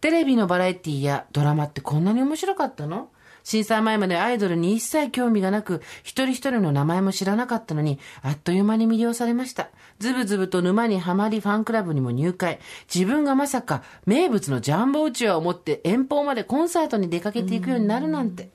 [0.00, 3.08] テレビのバラエティやドラマってこんなに面白かったの？
[3.42, 9.68] 震災前までアイドルに一切興味がなく、一人一人の名前も知らなかったのに、あっという間に魅了されました。
[9.98, 12.58] ズブズブと沼にはまりファンクラブにも入会。
[12.92, 18.48] 自分がまさか名物のジャンボうちわを持って遠方までコンサートに出かけていくようになるなんて。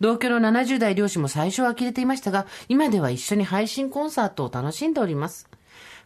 [0.00, 5.48] 同居の70代漁師も最初は呆れていましたが、今では一緒に配信コンサートを楽しんでおります。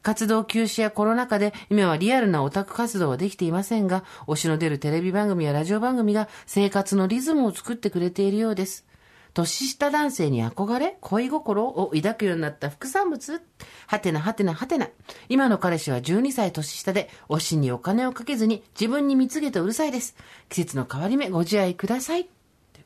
[0.03, 8.87] 活動休止やコロナ禍で今はリアルなオタク活動はできていませんが、推しの出るテレビ番組やラジオ番組が生活のリズムを作ってくれているようです。
[9.35, 13.43] 年下男性に憧れ恋心を抱くようになった副産物？
[13.87, 14.89] はてなはてなはてな。
[15.29, 20.17] 今の彼氏は12歳年下で、推しにお金をかけずに自分に貢げてうるさいです。
[20.49, 22.29] 季節の変わり目ご自愛ください。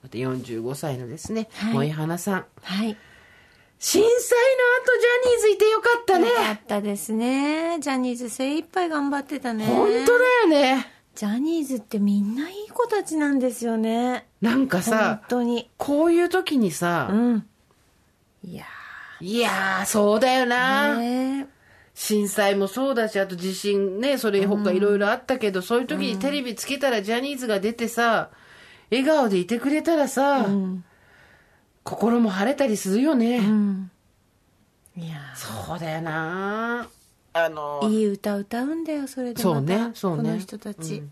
[0.03, 2.45] また45歳のですね、はい萌花さん。
[2.63, 2.97] はい。
[3.79, 6.35] 震災の後、ジャニーズいてよかったねよ。
[6.35, 7.79] かったですね。
[7.81, 9.65] ジャニーズ精一杯頑張ってたね。
[9.67, 10.87] 本当だよね。
[11.15, 14.27] ジャニーズってみんないい子たちなんですよね。
[14.41, 15.71] なんか本さ、当に。
[15.79, 17.47] こういう時にさ、うん。
[18.45, 18.65] いや
[19.21, 20.99] いやー、そうだよな、ー。
[20.99, 21.47] ね
[21.95, 28.31] 震災もそうだし、あと地震ね、それ他いろいろあったけど、そういう時にテレビつけたらジャニーズが出てさ、
[28.91, 30.85] 笑顔でいてくれたらさ、うん。
[31.83, 33.39] 心も晴れたりするよね。
[33.39, 33.91] うん。
[34.97, 36.89] いやそうだよな
[37.33, 41.03] あのーいい歌歌うんだよ、それでそうねそうねこの人たち。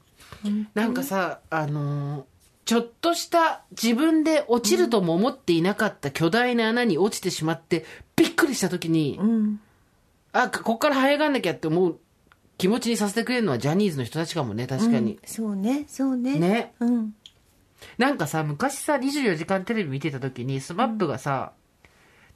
[0.74, 2.24] なんかさ、あのー
[2.64, 9.60] ちょっとした自分で落ちるとも思っていなかった巨大な穴に落ちてしまって、びっくりした時に、うん。
[10.32, 11.98] あ、こっから這い上がんなきゃって思う
[12.58, 15.18] 気持ちにさせてくれるのはジャニーズの人たちかもね、確かに。
[15.24, 16.38] そうね、そうね。
[16.38, 16.74] ね。
[16.80, 17.14] うん。
[17.96, 21.52] なんかさ、昔さ、24時間テレビ見てた時に、 SMAP がさ、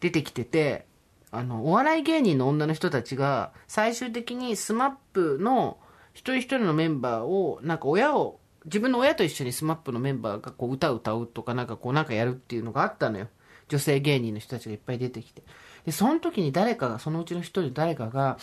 [0.00, 0.86] 出てきてて、
[1.30, 5.78] あの、お笑い芸人の女の人たちが、最終的に SMAP の
[6.12, 13.28] 一人一人のメンバーを、なんか親を、自分の親と一緒に SMAP のメンバーがこう歌を歌うとか、なんかこうなんかやるっていうのがあったのよ。
[13.68, 15.42] 女性芸人の人たちがいっぱい出てきて。
[15.86, 18.38] で、その時に誰かが、そのうちの一人誰かが、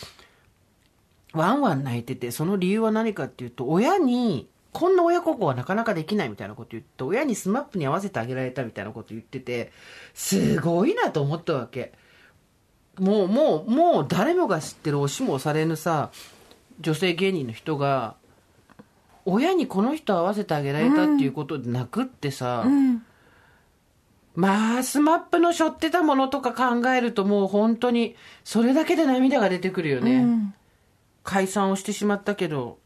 [1.33, 9.71] ワンワン泣いてて、その理由は何かっていうと、親に、こんな親孝行はなかなかできないみたいなこと言って、親に SMAP に会わせてあげられたみたいなこと言ってて、
[10.13, 11.93] すごいなと思ったわけ。
[12.99, 16.11] もう、もう、もう誰もが知ってる押しも押されぬさ、
[16.79, 18.15] 女性芸人の人が、
[19.25, 23.03] 親にこの人合わせてあげられたっていうことで泣くってさ、うん。
[24.35, 30.17] まあ、スマップの背負ってたものとか考えるともう本当に、それだけで涙が出てくるよね。
[30.17, 30.53] うん
[31.29, 32.79] 解散をしてしまったけど、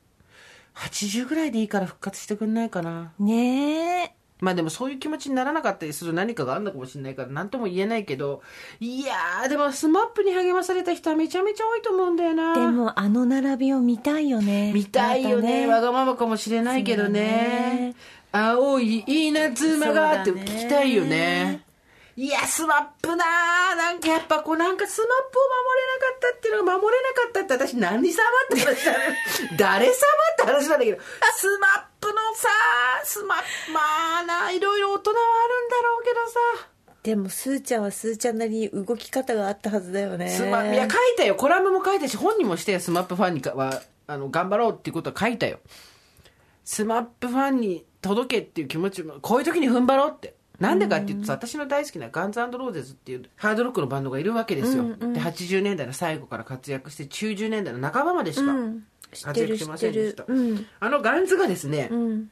[0.75, 3.13] 80ぐらいでいいから復活してくんないかな。
[3.19, 4.15] ねえ。
[4.39, 8.41] まあでもそういう気持ちにならなかったりする何かがあるのかもしれないから何とも言えないけど、
[8.81, 12.53] いやー、でも SMAP に励まされた人はめちゃめちゃ多いと思うんだよな。
[12.53, 14.73] でもあの並びを見たいよね。
[14.73, 15.65] 見たいよね。
[15.65, 17.95] またわがままかもしれないけどねね。
[18.33, 21.62] 青いイナズマがって聞きたいよね。
[22.15, 29.17] いや、 SMAP なーなんかやっぱこうなんか SMAP を守れなかったっていうのが守れなかったって私何様って話だね。
[29.57, 29.95] 誰様っ
[30.37, 31.01] て話なんだけど、
[31.35, 32.49] SMAP のさ、
[33.03, 33.79] SMAP、ま
[34.19, 36.73] あな、いろいろ大人はあるんだろうけどさ。
[37.01, 40.29] でもスーちゃんはスーちゃんなりに動き方があったはずだよね。
[40.29, 45.59] スマいや書いたよコラムも書いたし本にもしてよ SMAP ファンにかはあの頑張ろうっていうことは書いたよ
[46.63, 50.33] SMAP ファンに届けっていう気持ちもこういう時に踏ん張ろうって
[50.63, 58.55] なんでかっていうとさ私の大好きな Guns N' Roses っていうハードロックのバンドがいるわけですよ、で80年代の最後から活躍して90年代の半ばまでしか
[59.23, 60.65] 活躍しませんでした、うん。
[60.79, 62.29] あのガンズがですね、うん。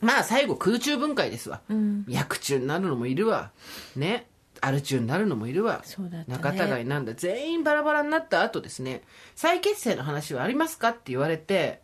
[0.00, 2.06] まあ最後空中分解ですわ、ん。
[2.08, 3.50] 薬中になるのもいるわ。
[3.96, 4.26] ね。
[4.62, 5.82] アル中になるのもいるわ。
[6.10, 6.24] ね。
[6.26, 7.12] 仲違いなんだ。
[7.12, 9.02] 全員バラバラになった後ですね
[9.34, 11.83] 再結成の話はありますかって言われて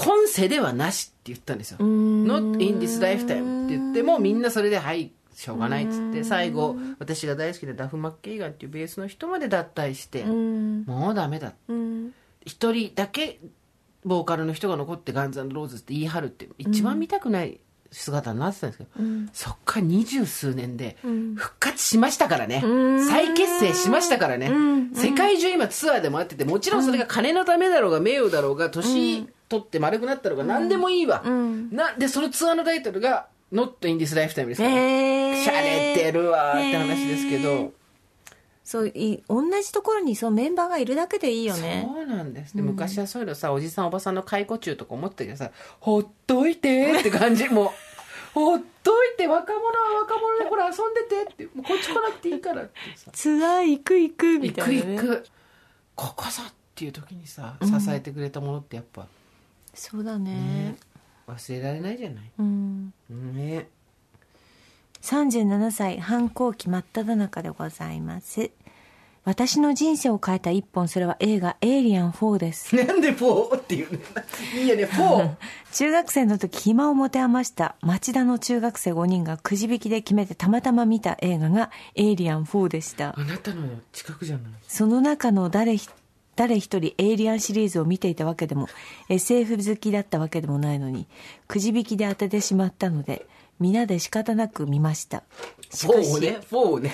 [0.00, 1.78] 今世ではなしって言ったんですよ。
[1.80, 10.84] Not in this lifetime って言ってもみんなそれではいしょうがないっつって最後私が大好きなダフ・マッケイガンっていうベースの人まで脱退してうん。
[10.84, 11.54] もうダメだ。
[11.66, 12.12] うん。
[12.44, 13.40] 一人だけ
[14.04, 17.58] ボーカルの人が残ってガンズローズって言い張るって一番見たくない
[17.90, 18.90] 姿になってたんですけど、
[19.32, 20.96] そっから二十数年で
[21.36, 22.62] 復活しましたからね、
[23.08, 24.52] 再結成しましたからね、
[24.94, 31.22] 世界中今ツアーでもあっててもちろんそれが金のためだろうが名誉だろうが年取って丸くなったろうが何でもいいわ、
[31.70, 37.72] なでそのツアーのタイトルが「Not in this lifetime」ですから、えーしゃれてるわーって話ですけど、
[38.68, 41.88] そうい同じところにそうメンバーがいるだけでいいよね。
[41.90, 42.54] そうなんです。
[42.54, 47.48] で昔はそういうのさおじさんおばさんの解雇中とか思ってたけどさほっといてって感じ。
[47.48, 47.70] もう
[48.34, 51.44] ほっといて若者は若者でほら遊んでてって。
[51.54, 53.10] もうこっち来なくていいからってさ。
[53.10, 55.26] ツアー行く行くみ行くたいな、ね、行く。
[55.94, 59.06] ここぞっていう時にさ支えてくれたものってやっぱ、
[59.78, 60.74] そうだね。
[61.28, 62.30] 忘れられないじゃない？
[62.38, 62.92] うん。
[63.10, 63.68] ね。
[65.02, 68.50] 37歳反抗期真っ只中でございます。
[69.24, 72.74] 私の人生を変えた一本それは映画「エイリアン4」です。
[72.82, 73.98] なんでフォーっていうね
[74.56, 74.74] いいよ。
[74.76, 75.36] ね フォー。
[75.72, 83.14] 中学生の時暇を持て余した町田の中学生5人がくじ引きで決めてたまたま見た映画が「エイリアン4」でした。
[83.18, 85.88] あなたの近くじゃないその中の誰ひ
[86.38, 88.68] 誰一人エイリアンシリーズを見ていたわけでも
[89.08, 91.08] SF 好きだったわけでもないのに
[91.48, 93.26] くじ引きで当ててしまったので
[93.58, 95.24] 皆で仕方なく見ました。
[95.68, 96.40] しかしフォーね。
[96.48, 96.92] フォーね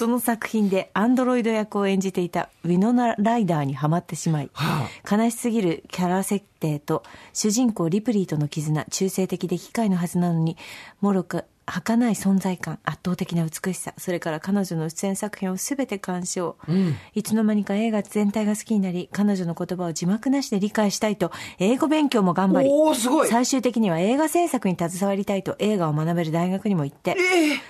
[0.00, 10.56] その作品でアンドロイド役を演じていたウィノナ・ライダーにはまってしまい、は悲しすぎるキャラ設定と主人公リプリーとの絆中性的で機械のはずなのに
[11.02, 16.56] もろく儚い存在感圧倒的な美しさそれから彼女の出演作品を全て鑑賞、
[17.14, 23.28] いつの間にか映画全体が好きになり彼女の言葉を字幕なしで理解したいと英語勉強も頑張りおーすごい。
[23.28, 27.16] 最終的には映画制作に携わりたいと映画を学べる大学にも行って、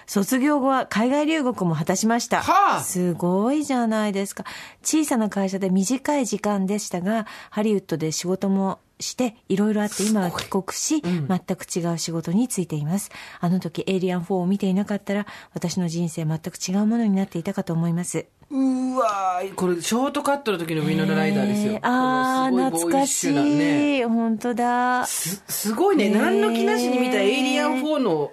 [0.07, 2.81] 卒業後は海外留学も果たしました、はあ。
[2.81, 4.45] すごいじゃないですか。
[4.83, 13.11] 小さな会社で短い時間でしたがハリウッドで仕事もしていろいろあって今は帰国し、全く違う仕事に就いています。
[13.41, 18.27] あの時エイリアン4を見ていなかったら私の人生全く違うものになっていたかと思います。
[18.51, 25.07] うわーこれショートカットの時のウィノナライダーですよ、えーああ懐かしい、本当だ。
[25.07, 28.33] すすごいね、何の気なしに見たエイリアン4の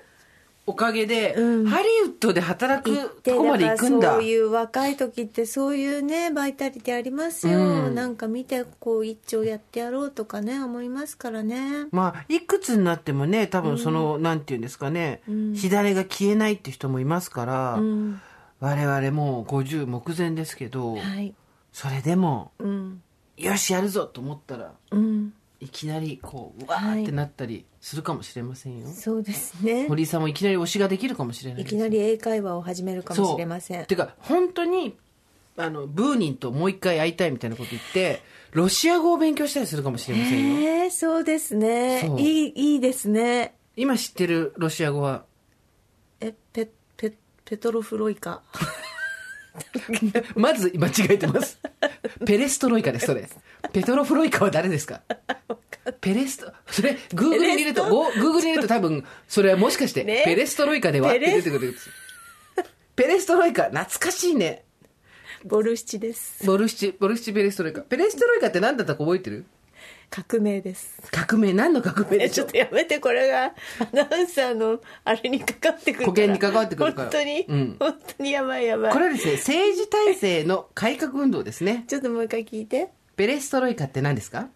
[0.69, 1.63] おかげで、ハリウ
[2.09, 4.15] ッドで働くとこまで行くんだ。
[4.15, 7.95] そういう若い時ってそういうねバイタリティありますよ、うん。
[7.95, 11.87] なんか見てこう一丁やってやろうとかね思いますからね。
[11.91, 18.21] まあいくつになってもね多分その、なんていうんですかね、火種が消えないって人もいますから、うん。
[18.59, 21.33] 我々もう50目前ですけど、はい。
[21.71, 23.01] それでもうん。
[23.37, 29.87] よしやるぞと思ったらうんいきなりこううわーってなったりするかもしれませんよ、そうですね。
[29.87, 33.85] 堀井さんもいきなり推しができるかもしれないですいきなり英会話を始めるかもしれません。
[33.85, 34.95] てか本当に
[35.55, 42.03] あのブーニンともう一回会いたいみたいなこと言ってロシア語を勉強したりするかもしれませんよ、えー、そうですね。
[42.05, 42.21] そう。
[42.21, 43.55] いいいいですね。
[43.75, 45.25] 今知ってるロシア語は？
[46.19, 47.13] えペペ
[47.45, 48.41] ペトロフロイカ
[50.35, 51.59] まず間違えてます。
[52.25, 53.27] ペレストロイカですそれ。
[53.73, 55.01] ペトロフロイカは誰ですか？
[56.01, 60.23] ペレストそれグーグルに入れるとグーグルに入れると多分それはもしかして、ね。
[60.25, 61.09] ペレストロイカでは？
[61.09, 61.89] って出てくるんです。
[62.95, 64.63] ペレストロイカ懐かしいね。
[65.45, 66.45] ボルシチです。
[66.45, 67.81] ボルシチボルシチペレストロイカ。
[67.81, 69.45] ペレストロイカって何だったか覚えてる？
[70.09, 71.01] 革命です。
[71.11, 71.53] 革命？
[71.53, 73.45] 何の革命えでしょちょっとやめてこれが。
[73.45, 73.51] ア
[73.93, 76.07] ナウンサーのあれにかかってくるから。
[76.11, 77.09] 保険に関わってくるから。
[77.09, 77.75] 本当に、うん。
[77.79, 78.93] 本当にやばいやばい。
[78.93, 81.83] これはですね政治体制の改革運動ですね。
[81.89, 82.89] ちょっともう一回聞いて。
[83.15, 84.47] ペレストロイカって何ですか？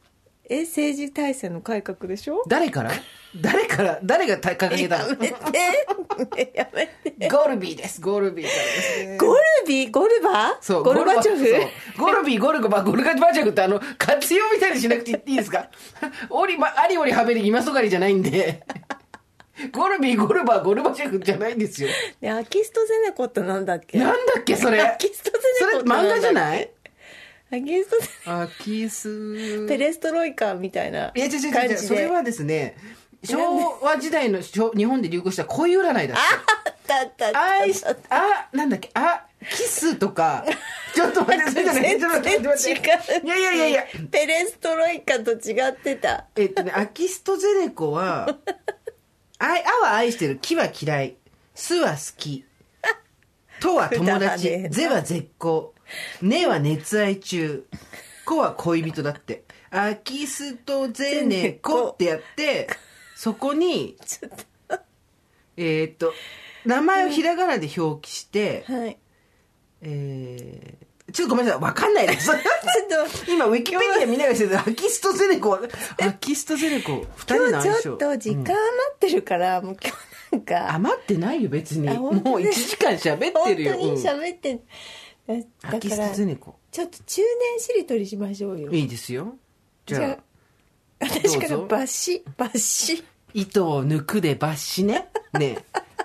[0.53, 2.43] え政治体制の改革でしょ？
[2.45, 2.91] 誰から？
[3.39, 3.99] 誰から？
[4.03, 5.09] 誰が掲げたの？
[5.11, 6.51] やめて。
[6.53, 8.01] やめてゴルビーです。
[8.01, 9.17] ゴルビーからですね。
[9.17, 11.45] ゴルビゴルバそうゴルバチョフ？
[11.97, 15.69] ゴルビーゴルゴバゴルガバチョフってあの活用みたいにしなくていいですか？
[16.29, 18.63] オリまありおりはべり今そがりじゃないんで。
[19.71, 21.89] ゴルビーゴルバーゴルバチョフじゃないんですよ。
[22.19, 23.99] ねアキストゼネコってなんだっけ？
[23.99, 24.81] なんだっけそれ？
[24.81, 26.19] アキストゼそれネコってなんだっけ？
[26.19, 26.71] 漫画じゃない？
[27.51, 27.89] アキス
[28.25, 29.67] アキス。
[29.67, 32.77] ペレストロイカみたいないや違う違う違うそれはですね
[33.23, 36.13] 昭和時代の昭日本で流行した恋占いだって。
[36.13, 40.43] ああったあったあ、なんだっけ、あ、キスとか、
[40.93, 43.21] ちょっと待って、それじゃない、全ちょっと待って、待って然違。
[43.21, 43.25] う。
[43.25, 46.25] いやいやいやいや、ペレストロイカと違ってた。
[46.35, 48.37] えっとね、アキストゼネコは、
[49.39, 51.15] 愛、あは愛してる、木は嫌い、
[51.55, 52.43] すは好き、
[53.61, 54.49] とは友達。
[54.49, 55.70] ねえ、なぜは絶好、
[56.21, 57.65] ねは熱愛中、
[58.25, 59.43] こは恋人だって。
[59.69, 62.67] アキストゼネコってやって、
[63.15, 63.97] そこに、
[65.55, 66.13] えーっと、
[66.65, 68.97] 名前をひらがなで表記して、はい。
[69.81, 72.27] えー、ちょっとごめんなさい、わかんないです。
[72.29, 74.59] ちょっと今、ウィキペディア見ながらしてる。
[74.59, 75.61] アキストゼネコは、
[76.01, 77.77] アキストゼネコ、二人の今相性。
[77.77, 78.55] 日ちょっと時間余
[78.93, 80.75] ってるから、もう今日なんか。
[80.75, 81.89] 余ってないよ、別に。
[81.89, 83.71] あもう本当ね1時間喋ってるよ。
[83.73, 84.61] 本当にうん喋ってん
[85.39, 86.15] だから。
[86.71, 89.35] ちょっと中年しりとりしましょうよいいですよ。
[89.85, 90.17] じゃあじゃあ、
[90.99, 93.03] 私からどうぞバシバシ
[93.33, 95.09] 糸を抜くで抜歯ね。
[95.33, 95.57] ね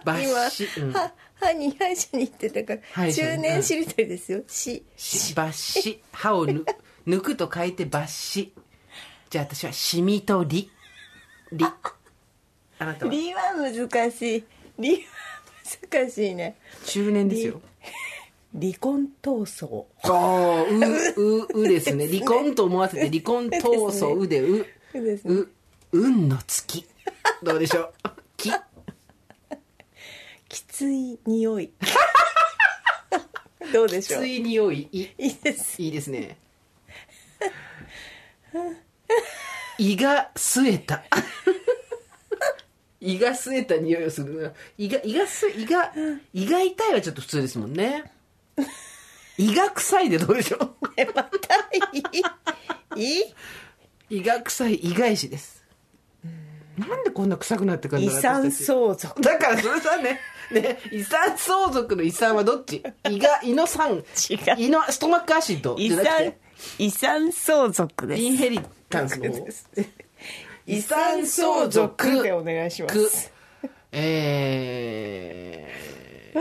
[0.05, 0.81] 抜 今、歯。
[0.81, 6.01] うんは歯に歯医者に行ってたから中年しりとりですよしし抜歯。
[6.12, 6.64] 歯を抜
[7.07, 8.53] 抜くと書いて抜歯。
[9.31, 10.70] じゃあ私はシミとリ。
[11.53, 11.64] リ。
[12.79, 14.45] あなたはリは難しい
[14.79, 14.99] リは
[15.91, 17.61] 難しいね中年ですよ。
[18.61, 20.62] 離婚闘争ああ、
[21.16, 22.09] う、う、うですね。
[22.09, 23.61] 離婚と思わせて、離婚闘
[23.92, 24.66] 争、うで、う、
[25.22, 25.48] そう
[25.92, 26.86] 運の月。
[27.42, 27.92] どうでしょう？
[28.36, 28.50] き、
[30.48, 31.72] きつい匂い
[33.72, 34.20] どうでしょう？
[34.22, 36.38] つい匂い、い、いいですいいですね。
[39.78, 41.04] 胃が据えた。
[43.00, 44.52] 胃が据えた匂いをするな。
[44.78, 45.92] 胃が、胃がす、胃が、
[46.32, 48.11] 胃が痛いはちょっと普通ですもんね。
[49.38, 50.88] 胃が臭いでどうでしょう？
[50.96, 51.28] えまた
[52.96, 53.34] いい？
[54.09, 55.64] 胃が臭い胃返しです。
[56.78, 59.20] なんでこんな臭くなってくるん遺だろう産相続。
[59.22, 62.82] だからそれさね、ね、遺産相続の遺産はどっち？
[63.09, 63.92] 胃が、胃の酸。
[63.94, 64.04] 違う。
[64.59, 65.76] 胃のストマックアシッド。
[65.78, 66.38] 遺産て？
[66.78, 68.22] 遺産相続です。
[68.22, 69.32] インヘリタンスの。
[69.32, 69.38] 方。
[70.66, 72.22] 遺産相続。
[72.22, 72.94] でお願いします。
[72.94, 76.38] くえー、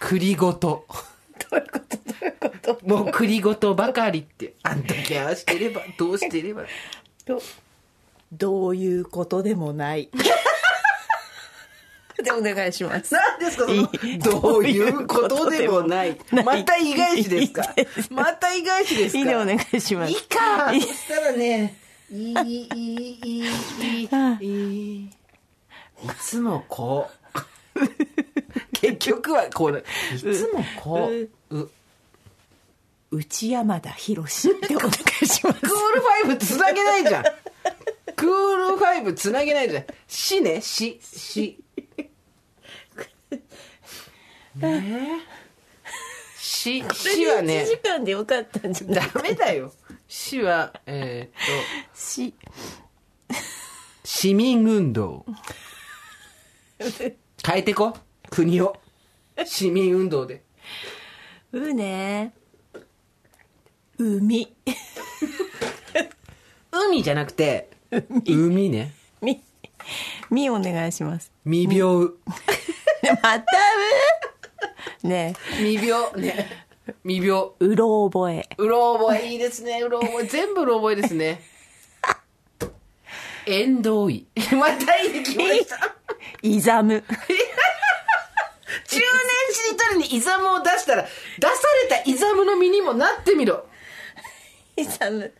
[0.00, 0.84] 栗ごと。
[1.50, 1.96] どういうこと？
[1.96, 2.78] どういうこと？
[2.86, 4.54] もう栗ごとばかりって。
[4.62, 6.64] あん時ああしてれば、どうしてれば。
[7.26, 7.40] ど
[8.32, 10.08] どういうことでもない。
[12.22, 13.14] でお願いします。
[13.14, 13.66] 何ですか
[14.28, 16.18] どういうことでもない。
[16.44, 17.62] また意外しですか？
[18.10, 19.18] また意外しですか？
[19.20, 20.10] いいねお願いします。
[20.12, 21.76] いいかそしたらね、
[22.10, 23.42] いい、いい、いい、
[24.00, 25.04] いい、あいい。
[25.04, 25.10] い
[26.20, 27.08] つもこ
[27.76, 27.80] う。
[28.80, 31.08] 結局はこう、いつもこ
[31.50, 31.56] う。
[31.56, 31.70] う
[33.10, 34.90] 内山田博士でお願
[35.22, 35.66] いします ク。
[35.66, 37.24] ールファイブつなげないじゃん。
[38.14, 39.84] クールファイブつなげないじゃん。
[40.06, 41.58] しね、し、し。
[44.56, 45.38] ねえ。
[46.38, 49.10] し、しはね1、時間でよかったんじゃない？
[49.14, 49.72] ダメだよ。
[50.06, 52.34] しは、えーっと、し、
[54.04, 55.24] 市民運動。
[57.42, 57.96] 変えてこ。
[58.30, 58.76] 国を。
[59.44, 60.42] 市民運動で。
[61.52, 62.32] うね。
[63.98, 64.54] 海。
[66.70, 67.70] 海じゃなくて、
[68.26, 68.94] 海ね。
[69.20, 69.42] み、
[70.30, 71.32] みお願いします。
[71.44, 72.08] 未病。
[73.22, 73.44] また
[75.02, 75.08] う？
[75.08, 76.20] ね未病。
[76.20, 76.66] ね。
[77.04, 77.50] 未病。
[77.58, 78.48] うろ覚え。
[78.58, 79.80] うろ覚えいいですね。
[79.82, 80.26] うろ覚え。
[80.26, 81.42] 全部うろ覚えですね。
[83.46, 84.26] 縁 遠い。
[84.52, 85.96] またいいできました。
[86.42, 87.02] いざむ。
[88.88, 89.04] 中年
[89.54, 91.08] しりとりにイザムを出したら、出
[91.46, 93.66] されたイザムの身にもなってみろ。
[94.76, 95.32] いざむ。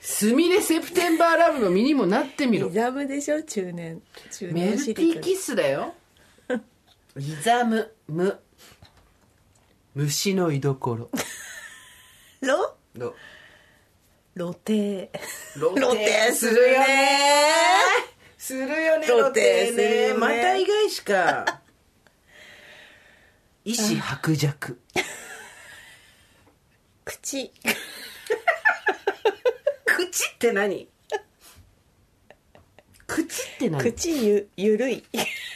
[0.00, 2.72] スミレセプテンバーラブの身にもなってみろい。
[2.72, 3.42] ざむでしょ？
[3.42, 4.02] 中年。
[4.30, 5.94] 中メルティーキスだよ。
[7.18, 8.40] イザム、ム。
[9.94, 11.10] 虫の居所。
[12.40, 12.76] ろ？
[12.94, 13.14] ろ
[14.36, 15.10] 露呈。
[15.54, 17.20] 露露呈するよね。
[18.36, 21.60] するよね、露露呈ねまた意外しか。
[23.64, 24.78] 意志薄弱。
[27.04, 27.50] 口。
[29.86, 30.88] 口って何？
[33.06, 33.82] 口って何？
[33.82, 35.04] 口ゆ、ゆるい。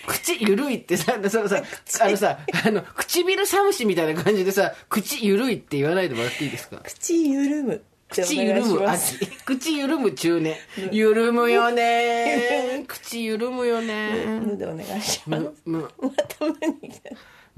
[0.07, 1.63] 口ゆるいってさ、そのさ、
[2.01, 6.81] あのさ、あの、唇寒しみたいな感じでさ、口ゆるいって言わないでもらっていいですか？
[6.85, 7.83] 口ゆるむ。
[8.11, 9.27] 口ゆるむ秋。
[9.45, 10.57] 口ゆるむ中年。
[10.93, 12.85] ゆるむよね。
[12.89, 14.41] 口ゆるむよね。
[14.41, 15.43] むでお願いします。
[15.67, 15.91] む、む。
[16.01, 16.91] またむに。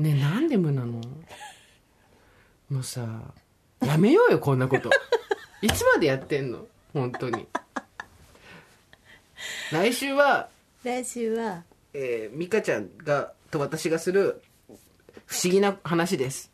[0.01, 0.98] ねえなんで無なの？
[2.70, 3.07] もうさ、
[3.84, 4.88] やめようよ、こんなこと。
[5.61, 6.66] いつまでやってんの？
[6.94, 7.46] 本当に。
[9.70, 10.48] 来週は、
[10.82, 14.40] 来週は、えー、美香ちゃんが、と私がする、
[15.26, 16.51] 不思議な話です。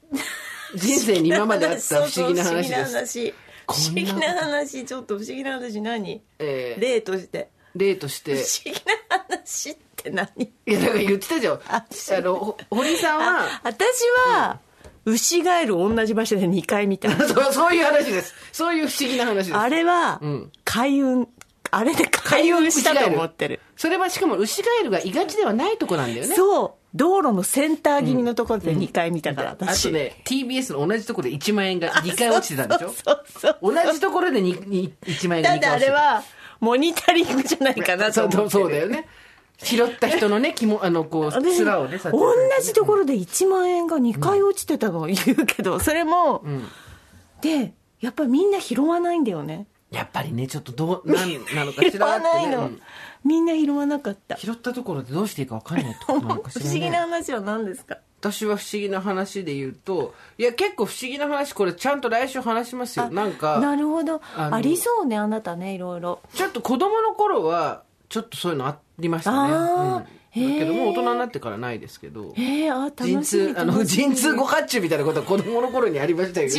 [0.75, 2.75] 人生に今まであった不思議な話です。
[2.83, 3.31] 不思議な話。
[3.31, 3.37] 不
[3.67, 6.21] こんな思議な話、ちょっと不思議な話何？
[6.41, 7.51] えー、例として。
[7.77, 10.29] 例として、不思議な話って何？
[10.39, 11.61] いや、だから言ってたじゃん。
[11.69, 13.87] ああの、ほ堀さんは、私
[14.29, 14.59] は、
[15.05, 17.09] 牛ガエル同じ場所で2回見た。
[17.29, 18.35] そうそういう話です。
[18.53, 19.55] そういう不思議な話です。
[19.57, 21.29] あれはうん、開運、
[21.71, 23.61] あれで開運したと思ってる。
[23.77, 26.35] それはしかも牛ガエルがいがちではないとこなんだよね。
[26.35, 26.73] そう。
[26.97, 29.85] 道路のセンター気味のところで2回見たから、あ私。
[29.85, 32.89] とね、TBS の同じところで1万円が2回落ちてたんでしょ？
[32.89, 33.75] そうそうそう。
[33.75, 35.87] 同じところでにに1万円が2だってあ回落ちてた。
[35.87, 36.23] れは、
[36.59, 38.51] モニタリングじゃないかなと思ってる。
[38.51, 39.07] そうだよね。
[39.59, 42.21] 拾った人のね、気も、あの、こう、面をね、さ同
[42.63, 46.69] じところで1万円が2回落ちてたのを言うけど、それも、ん
[47.41, 49.67] で、やっぱりみんな拾わないんだよね。
[49.91, 52.71] やっぱりね、ちょっとどう、なんなのかし拾らってね。
[53.25, 54.37] みんな拾わなかった。
[54.37, 56.71] 拾ったところでどうしていいか分かんないとこ なのかし不ら、ね。
[56.71, 63.11] 思議な話は何ですか私は不思議な話で言うと、いや、結構不思議な話、これちゃんと来週話しますよ。
[63.11, 64.21] なんか、なるほど。
[64.37, 66.21] ありそうね、あなたね、いろいろ。
[66.35, 70.17] ちょっと子供の頃は、ちょっとそういうのありましたね。
[70.37, 72.35] だけどもう大人になってからないですけど。
[72.37, 76.51] えー、あ、楽陣しあの、陣痛ご発注みたいなことは子供の頃にありましたよ。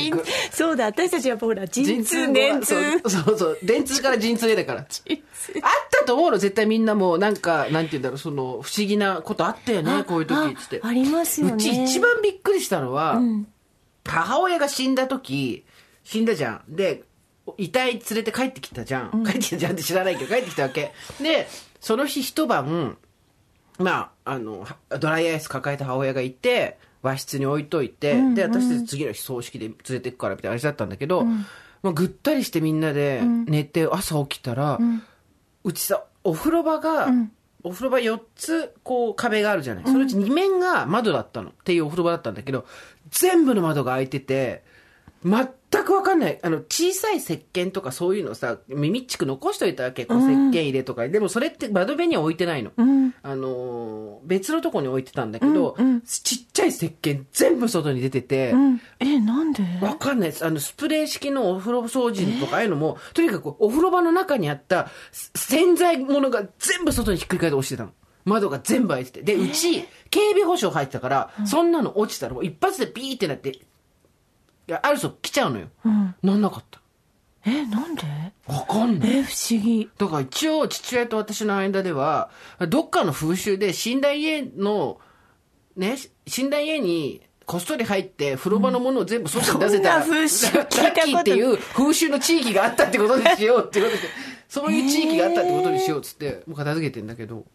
[0.52, 3.00] そうだ、私たちやっぱほら、陣痛、ご年痛。
[3.02, 3.60] そうそうそう。
[3.62, 4.86] 電通から陣痛へだから。
[4.90, 10.80] 陣痛あったと思うの、絶対みんなもう、なんか、なんて言うんだろう、その、不思議なことあったよね、こういう時、つって。
[10.84, 11.54] あありますよね。
[11.54, 13.46] うち一番びっくりしたのは、ん
[14.06, 15.66] 母親が死んだ時、
[16.04, 16.76] 死んだじゃん。
[16.76, 17.04] で、
[17.58, 19.24] 遺体連れて帰ってきたじゃん。
[19.26, 20.92] 帰ってきたじゃんって知らないけど、帰ってきたわけ。
[21.22, 21.48] で、
[21.80, 22.98] その日一晩、
[23.80, 34.80] まあ、あの、はドライアイス抱えた母親がいて、和室に置いといて、で、私たち次の日葬式で連れてくからみたいな話だったんだけど、まあ、ぐったりしてみんなで寝て、朝起きたら、
[35.64, 37.08] うちさ、お風呂場が、
[37.64, 39.84] お風呂場4つ、こう、壁があるじゃない。
[39.86, 41.50] そのうち2面が窓だったの。
[41.50, 42.66] っていうお風呂場だったんだけど、
[43.10, 44.64] 全部の窓が開いてて、
[45.30, 46.40] 全くわかんない。
[46.42, 50.06] あの、小さい石鹸とかそういうのさ、耳っちく残しといたわけ。
[50.06, 51.08] こう石鹸入れとか。
[51.10, 52.72] でもそれって窓辺には置いてないの。
[52.78, 53.14] うん。
[53.22, 58.82] あのー別のとこに置いてたんだけど、ちっちゃい石鹸全部外に出てて、うん。
[59.00, 59.64] え、なんで？
[59.82, 60.46] わかんないです。
[60.46, 67.92] あの、スプレー式のお風呂掃除とかああいうのも、とにかくお風呂場の中にあったす洗剤物が全部外にひっくり返って落ちてたの。
[68.26, 69.22] 窓が全部開いてて。
[69.22, 73.60] で、うち、警備保障入ってたから、そんなの落ちたらもう一発でビーってなって、
[74.68, 75.68] いや、ある人来ちゃうのよ。
[75.86, 76.16] うん。
[76.22, 76.82] なんなかった。
[77.46, 78.04] え、なんで？
[78.48, 79.18] わかんない。
[79.20, 79.90] え、不思議。
[79.98, 82.30] だから一応父親と私の間では、
[82.68, 85.00] どっかの風習で死んだ家の、
[85.78, 85.96] ね、
[86.28, 94.00] 死んだ家にこっそり入って風呂場のものを全部外に出せたら、そんな風習ラッキーっていう風習の地域があったってことにしようってことで、
[94.50, 97.46] そういう地域があったってことにしようっつって、もう片付けてんだけど、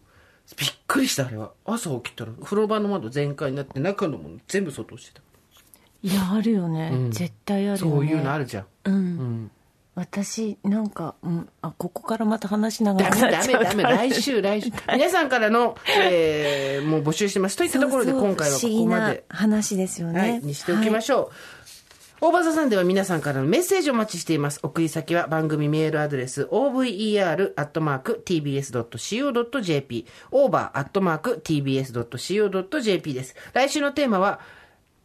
[0.57, 1.53] びっくりしたあれは。
[1.67, 5.21] 朝起きたら風呂場の窓全開になって中のもの全部外してた。
[6.03, 6.91] いや、あるよね。
[6.91, 7.93] ん絶対あるよね。
[7.93, 8.67] そういうのあるじゃん。
[8.85, 8.95] うん。
[8.95, 9.51] うん。
[9.95, 11.49] 私、なんか、うん。
[11.61, 13.83] あ、ここからまた話しながダらメダメダメ。
[13.83, 14.71] 来週 来週。
[14.93, 17.57] 皆さんからの、えー、もう募集してます。
[17.57, 19.25] といったところで今回はここまで。
[19.29, 20.21] 話ですよね。
[20.21, 21.35] はい、にしておきましょう。
[22.25, 24.61] 大場座さんでは皆さんからのメッセージをお待ちしています。
[24.63, 27.27] 送り先は番組メールアドレス over.tbs.co.jp
[30.31, 31.85] over.tbs.co.jp
[33.13, 33.35] です。
[33.53, 34.39] 来週のテーマは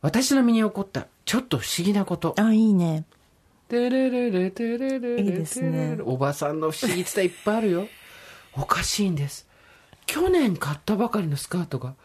[0.02, 2.36] 私の身に起こったちょっと不思議なこと。
[2.38, 3.06] あ、いいね。
[3.68, 7.88] てれれれてれれれいいですねおばさんの不思議伝いっぱいあるよ。
[8.56, 9.48] おかしいんです。
[10.06, 11.95] 去年買ったばかりのスカートが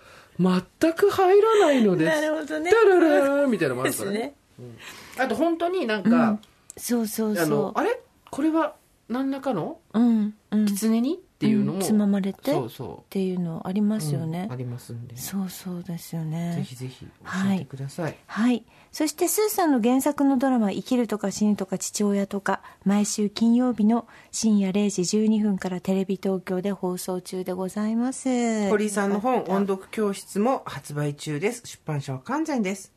[0.41, 2.21] 全く入らないのです。
[2.21, 4.19] なるほどねタララーみたいなのもあるからね。
[4.19, 4.35] ね。
[5.19, 6.39] あと本当になんか、
[6.77, 8.01] そうそうあのそあれ？
[8.31, 8.75] これは
[9.09, 9.79] 何らかの？
[9.95, 10.01] う。
[10.01, 10.35] うん。
[10.51, 10.67] うん。
[10.67, 11.21] 狐に？
[11.43, 14.57] っていうのも、んつままれてっそうそていうのありますう、よねうんあ。
[14.57, 16.63] りますんで、ぜそうそうですよね。
[16.65, 18.17] ひぜひ教はいえてください。
[18.27, 18.65] はい。
[18.93, 28.69] そして、スーさんの原作のドラマ、生きるとか死ぬとか父親とか、毎週金曜日の深夜0時12分からテレビ東京で放送中でございます。
[28.71, 31.63] 堀井さんの本音読教室も発売中です。
[31.65, 32.93] 出版社は完全です。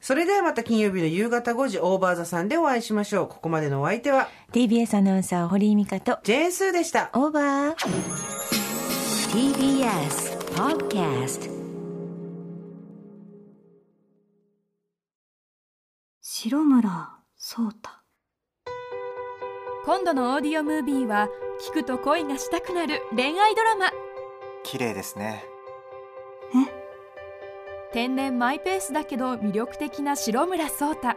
[0.00, 3.28] それではまた金曜日の夕方5時オーバーザさんでお会いしましょう。
[3.28, 7.10] ここまでのお相手は TBS アナウンサー、堀井美香と、ジェーンスーでした。
[7.14, 8.40] オーバー。
[9.30, 11.48] TBS Podcast
[16.20, 17.90] 白村聡太
[19.84, 21.28] 今度のオーディオムービーは
[21.60, 23.92] 聞くと恋がしたくなる恋愛ドラマ
[24.64, 25.44] 綺麗ですね
[27.92, 31.16] 天然マイペースだけど魅力的な白村聡太。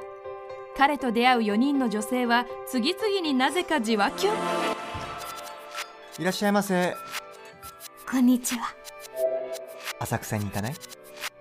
[0.75, 4.35] 彼と出会う4人の女性は次々になぜかじわキュン
[6.19, 6.95] いらっしゃいませ。
[8.09, 8.73] こんにちは。
[9.99, 10.73] 浅草に行かない？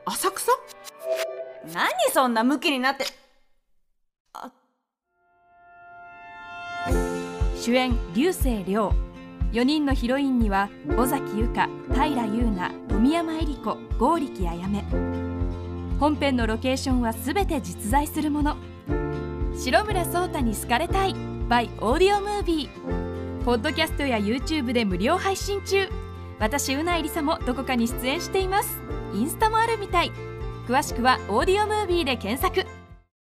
[0.05, 0.53] 浅草？
[1.73, 3.07] 何そんなムキになって。
[7.59, 8.93] 主演竜星涼。
[9.53, 14.83] 4人のヒロインには尾崎由香平優奈富山恵里子剛力あやめ
[16.03, 18.57] 本編のロケーションは全て実在するもの。
[19.57, 21.15] 白村聡太に好かれたい。
[21.49, 25.89] by オーディオムービーポッドキャストや YouTube で無料配信中。
[26.41, 28.81] 私うなえりさもどこかに出演しています。
[29.15, 30.11] インスタもあるみたい。
[30.67, 32.67] 詳しくはオーディオムービーで検索。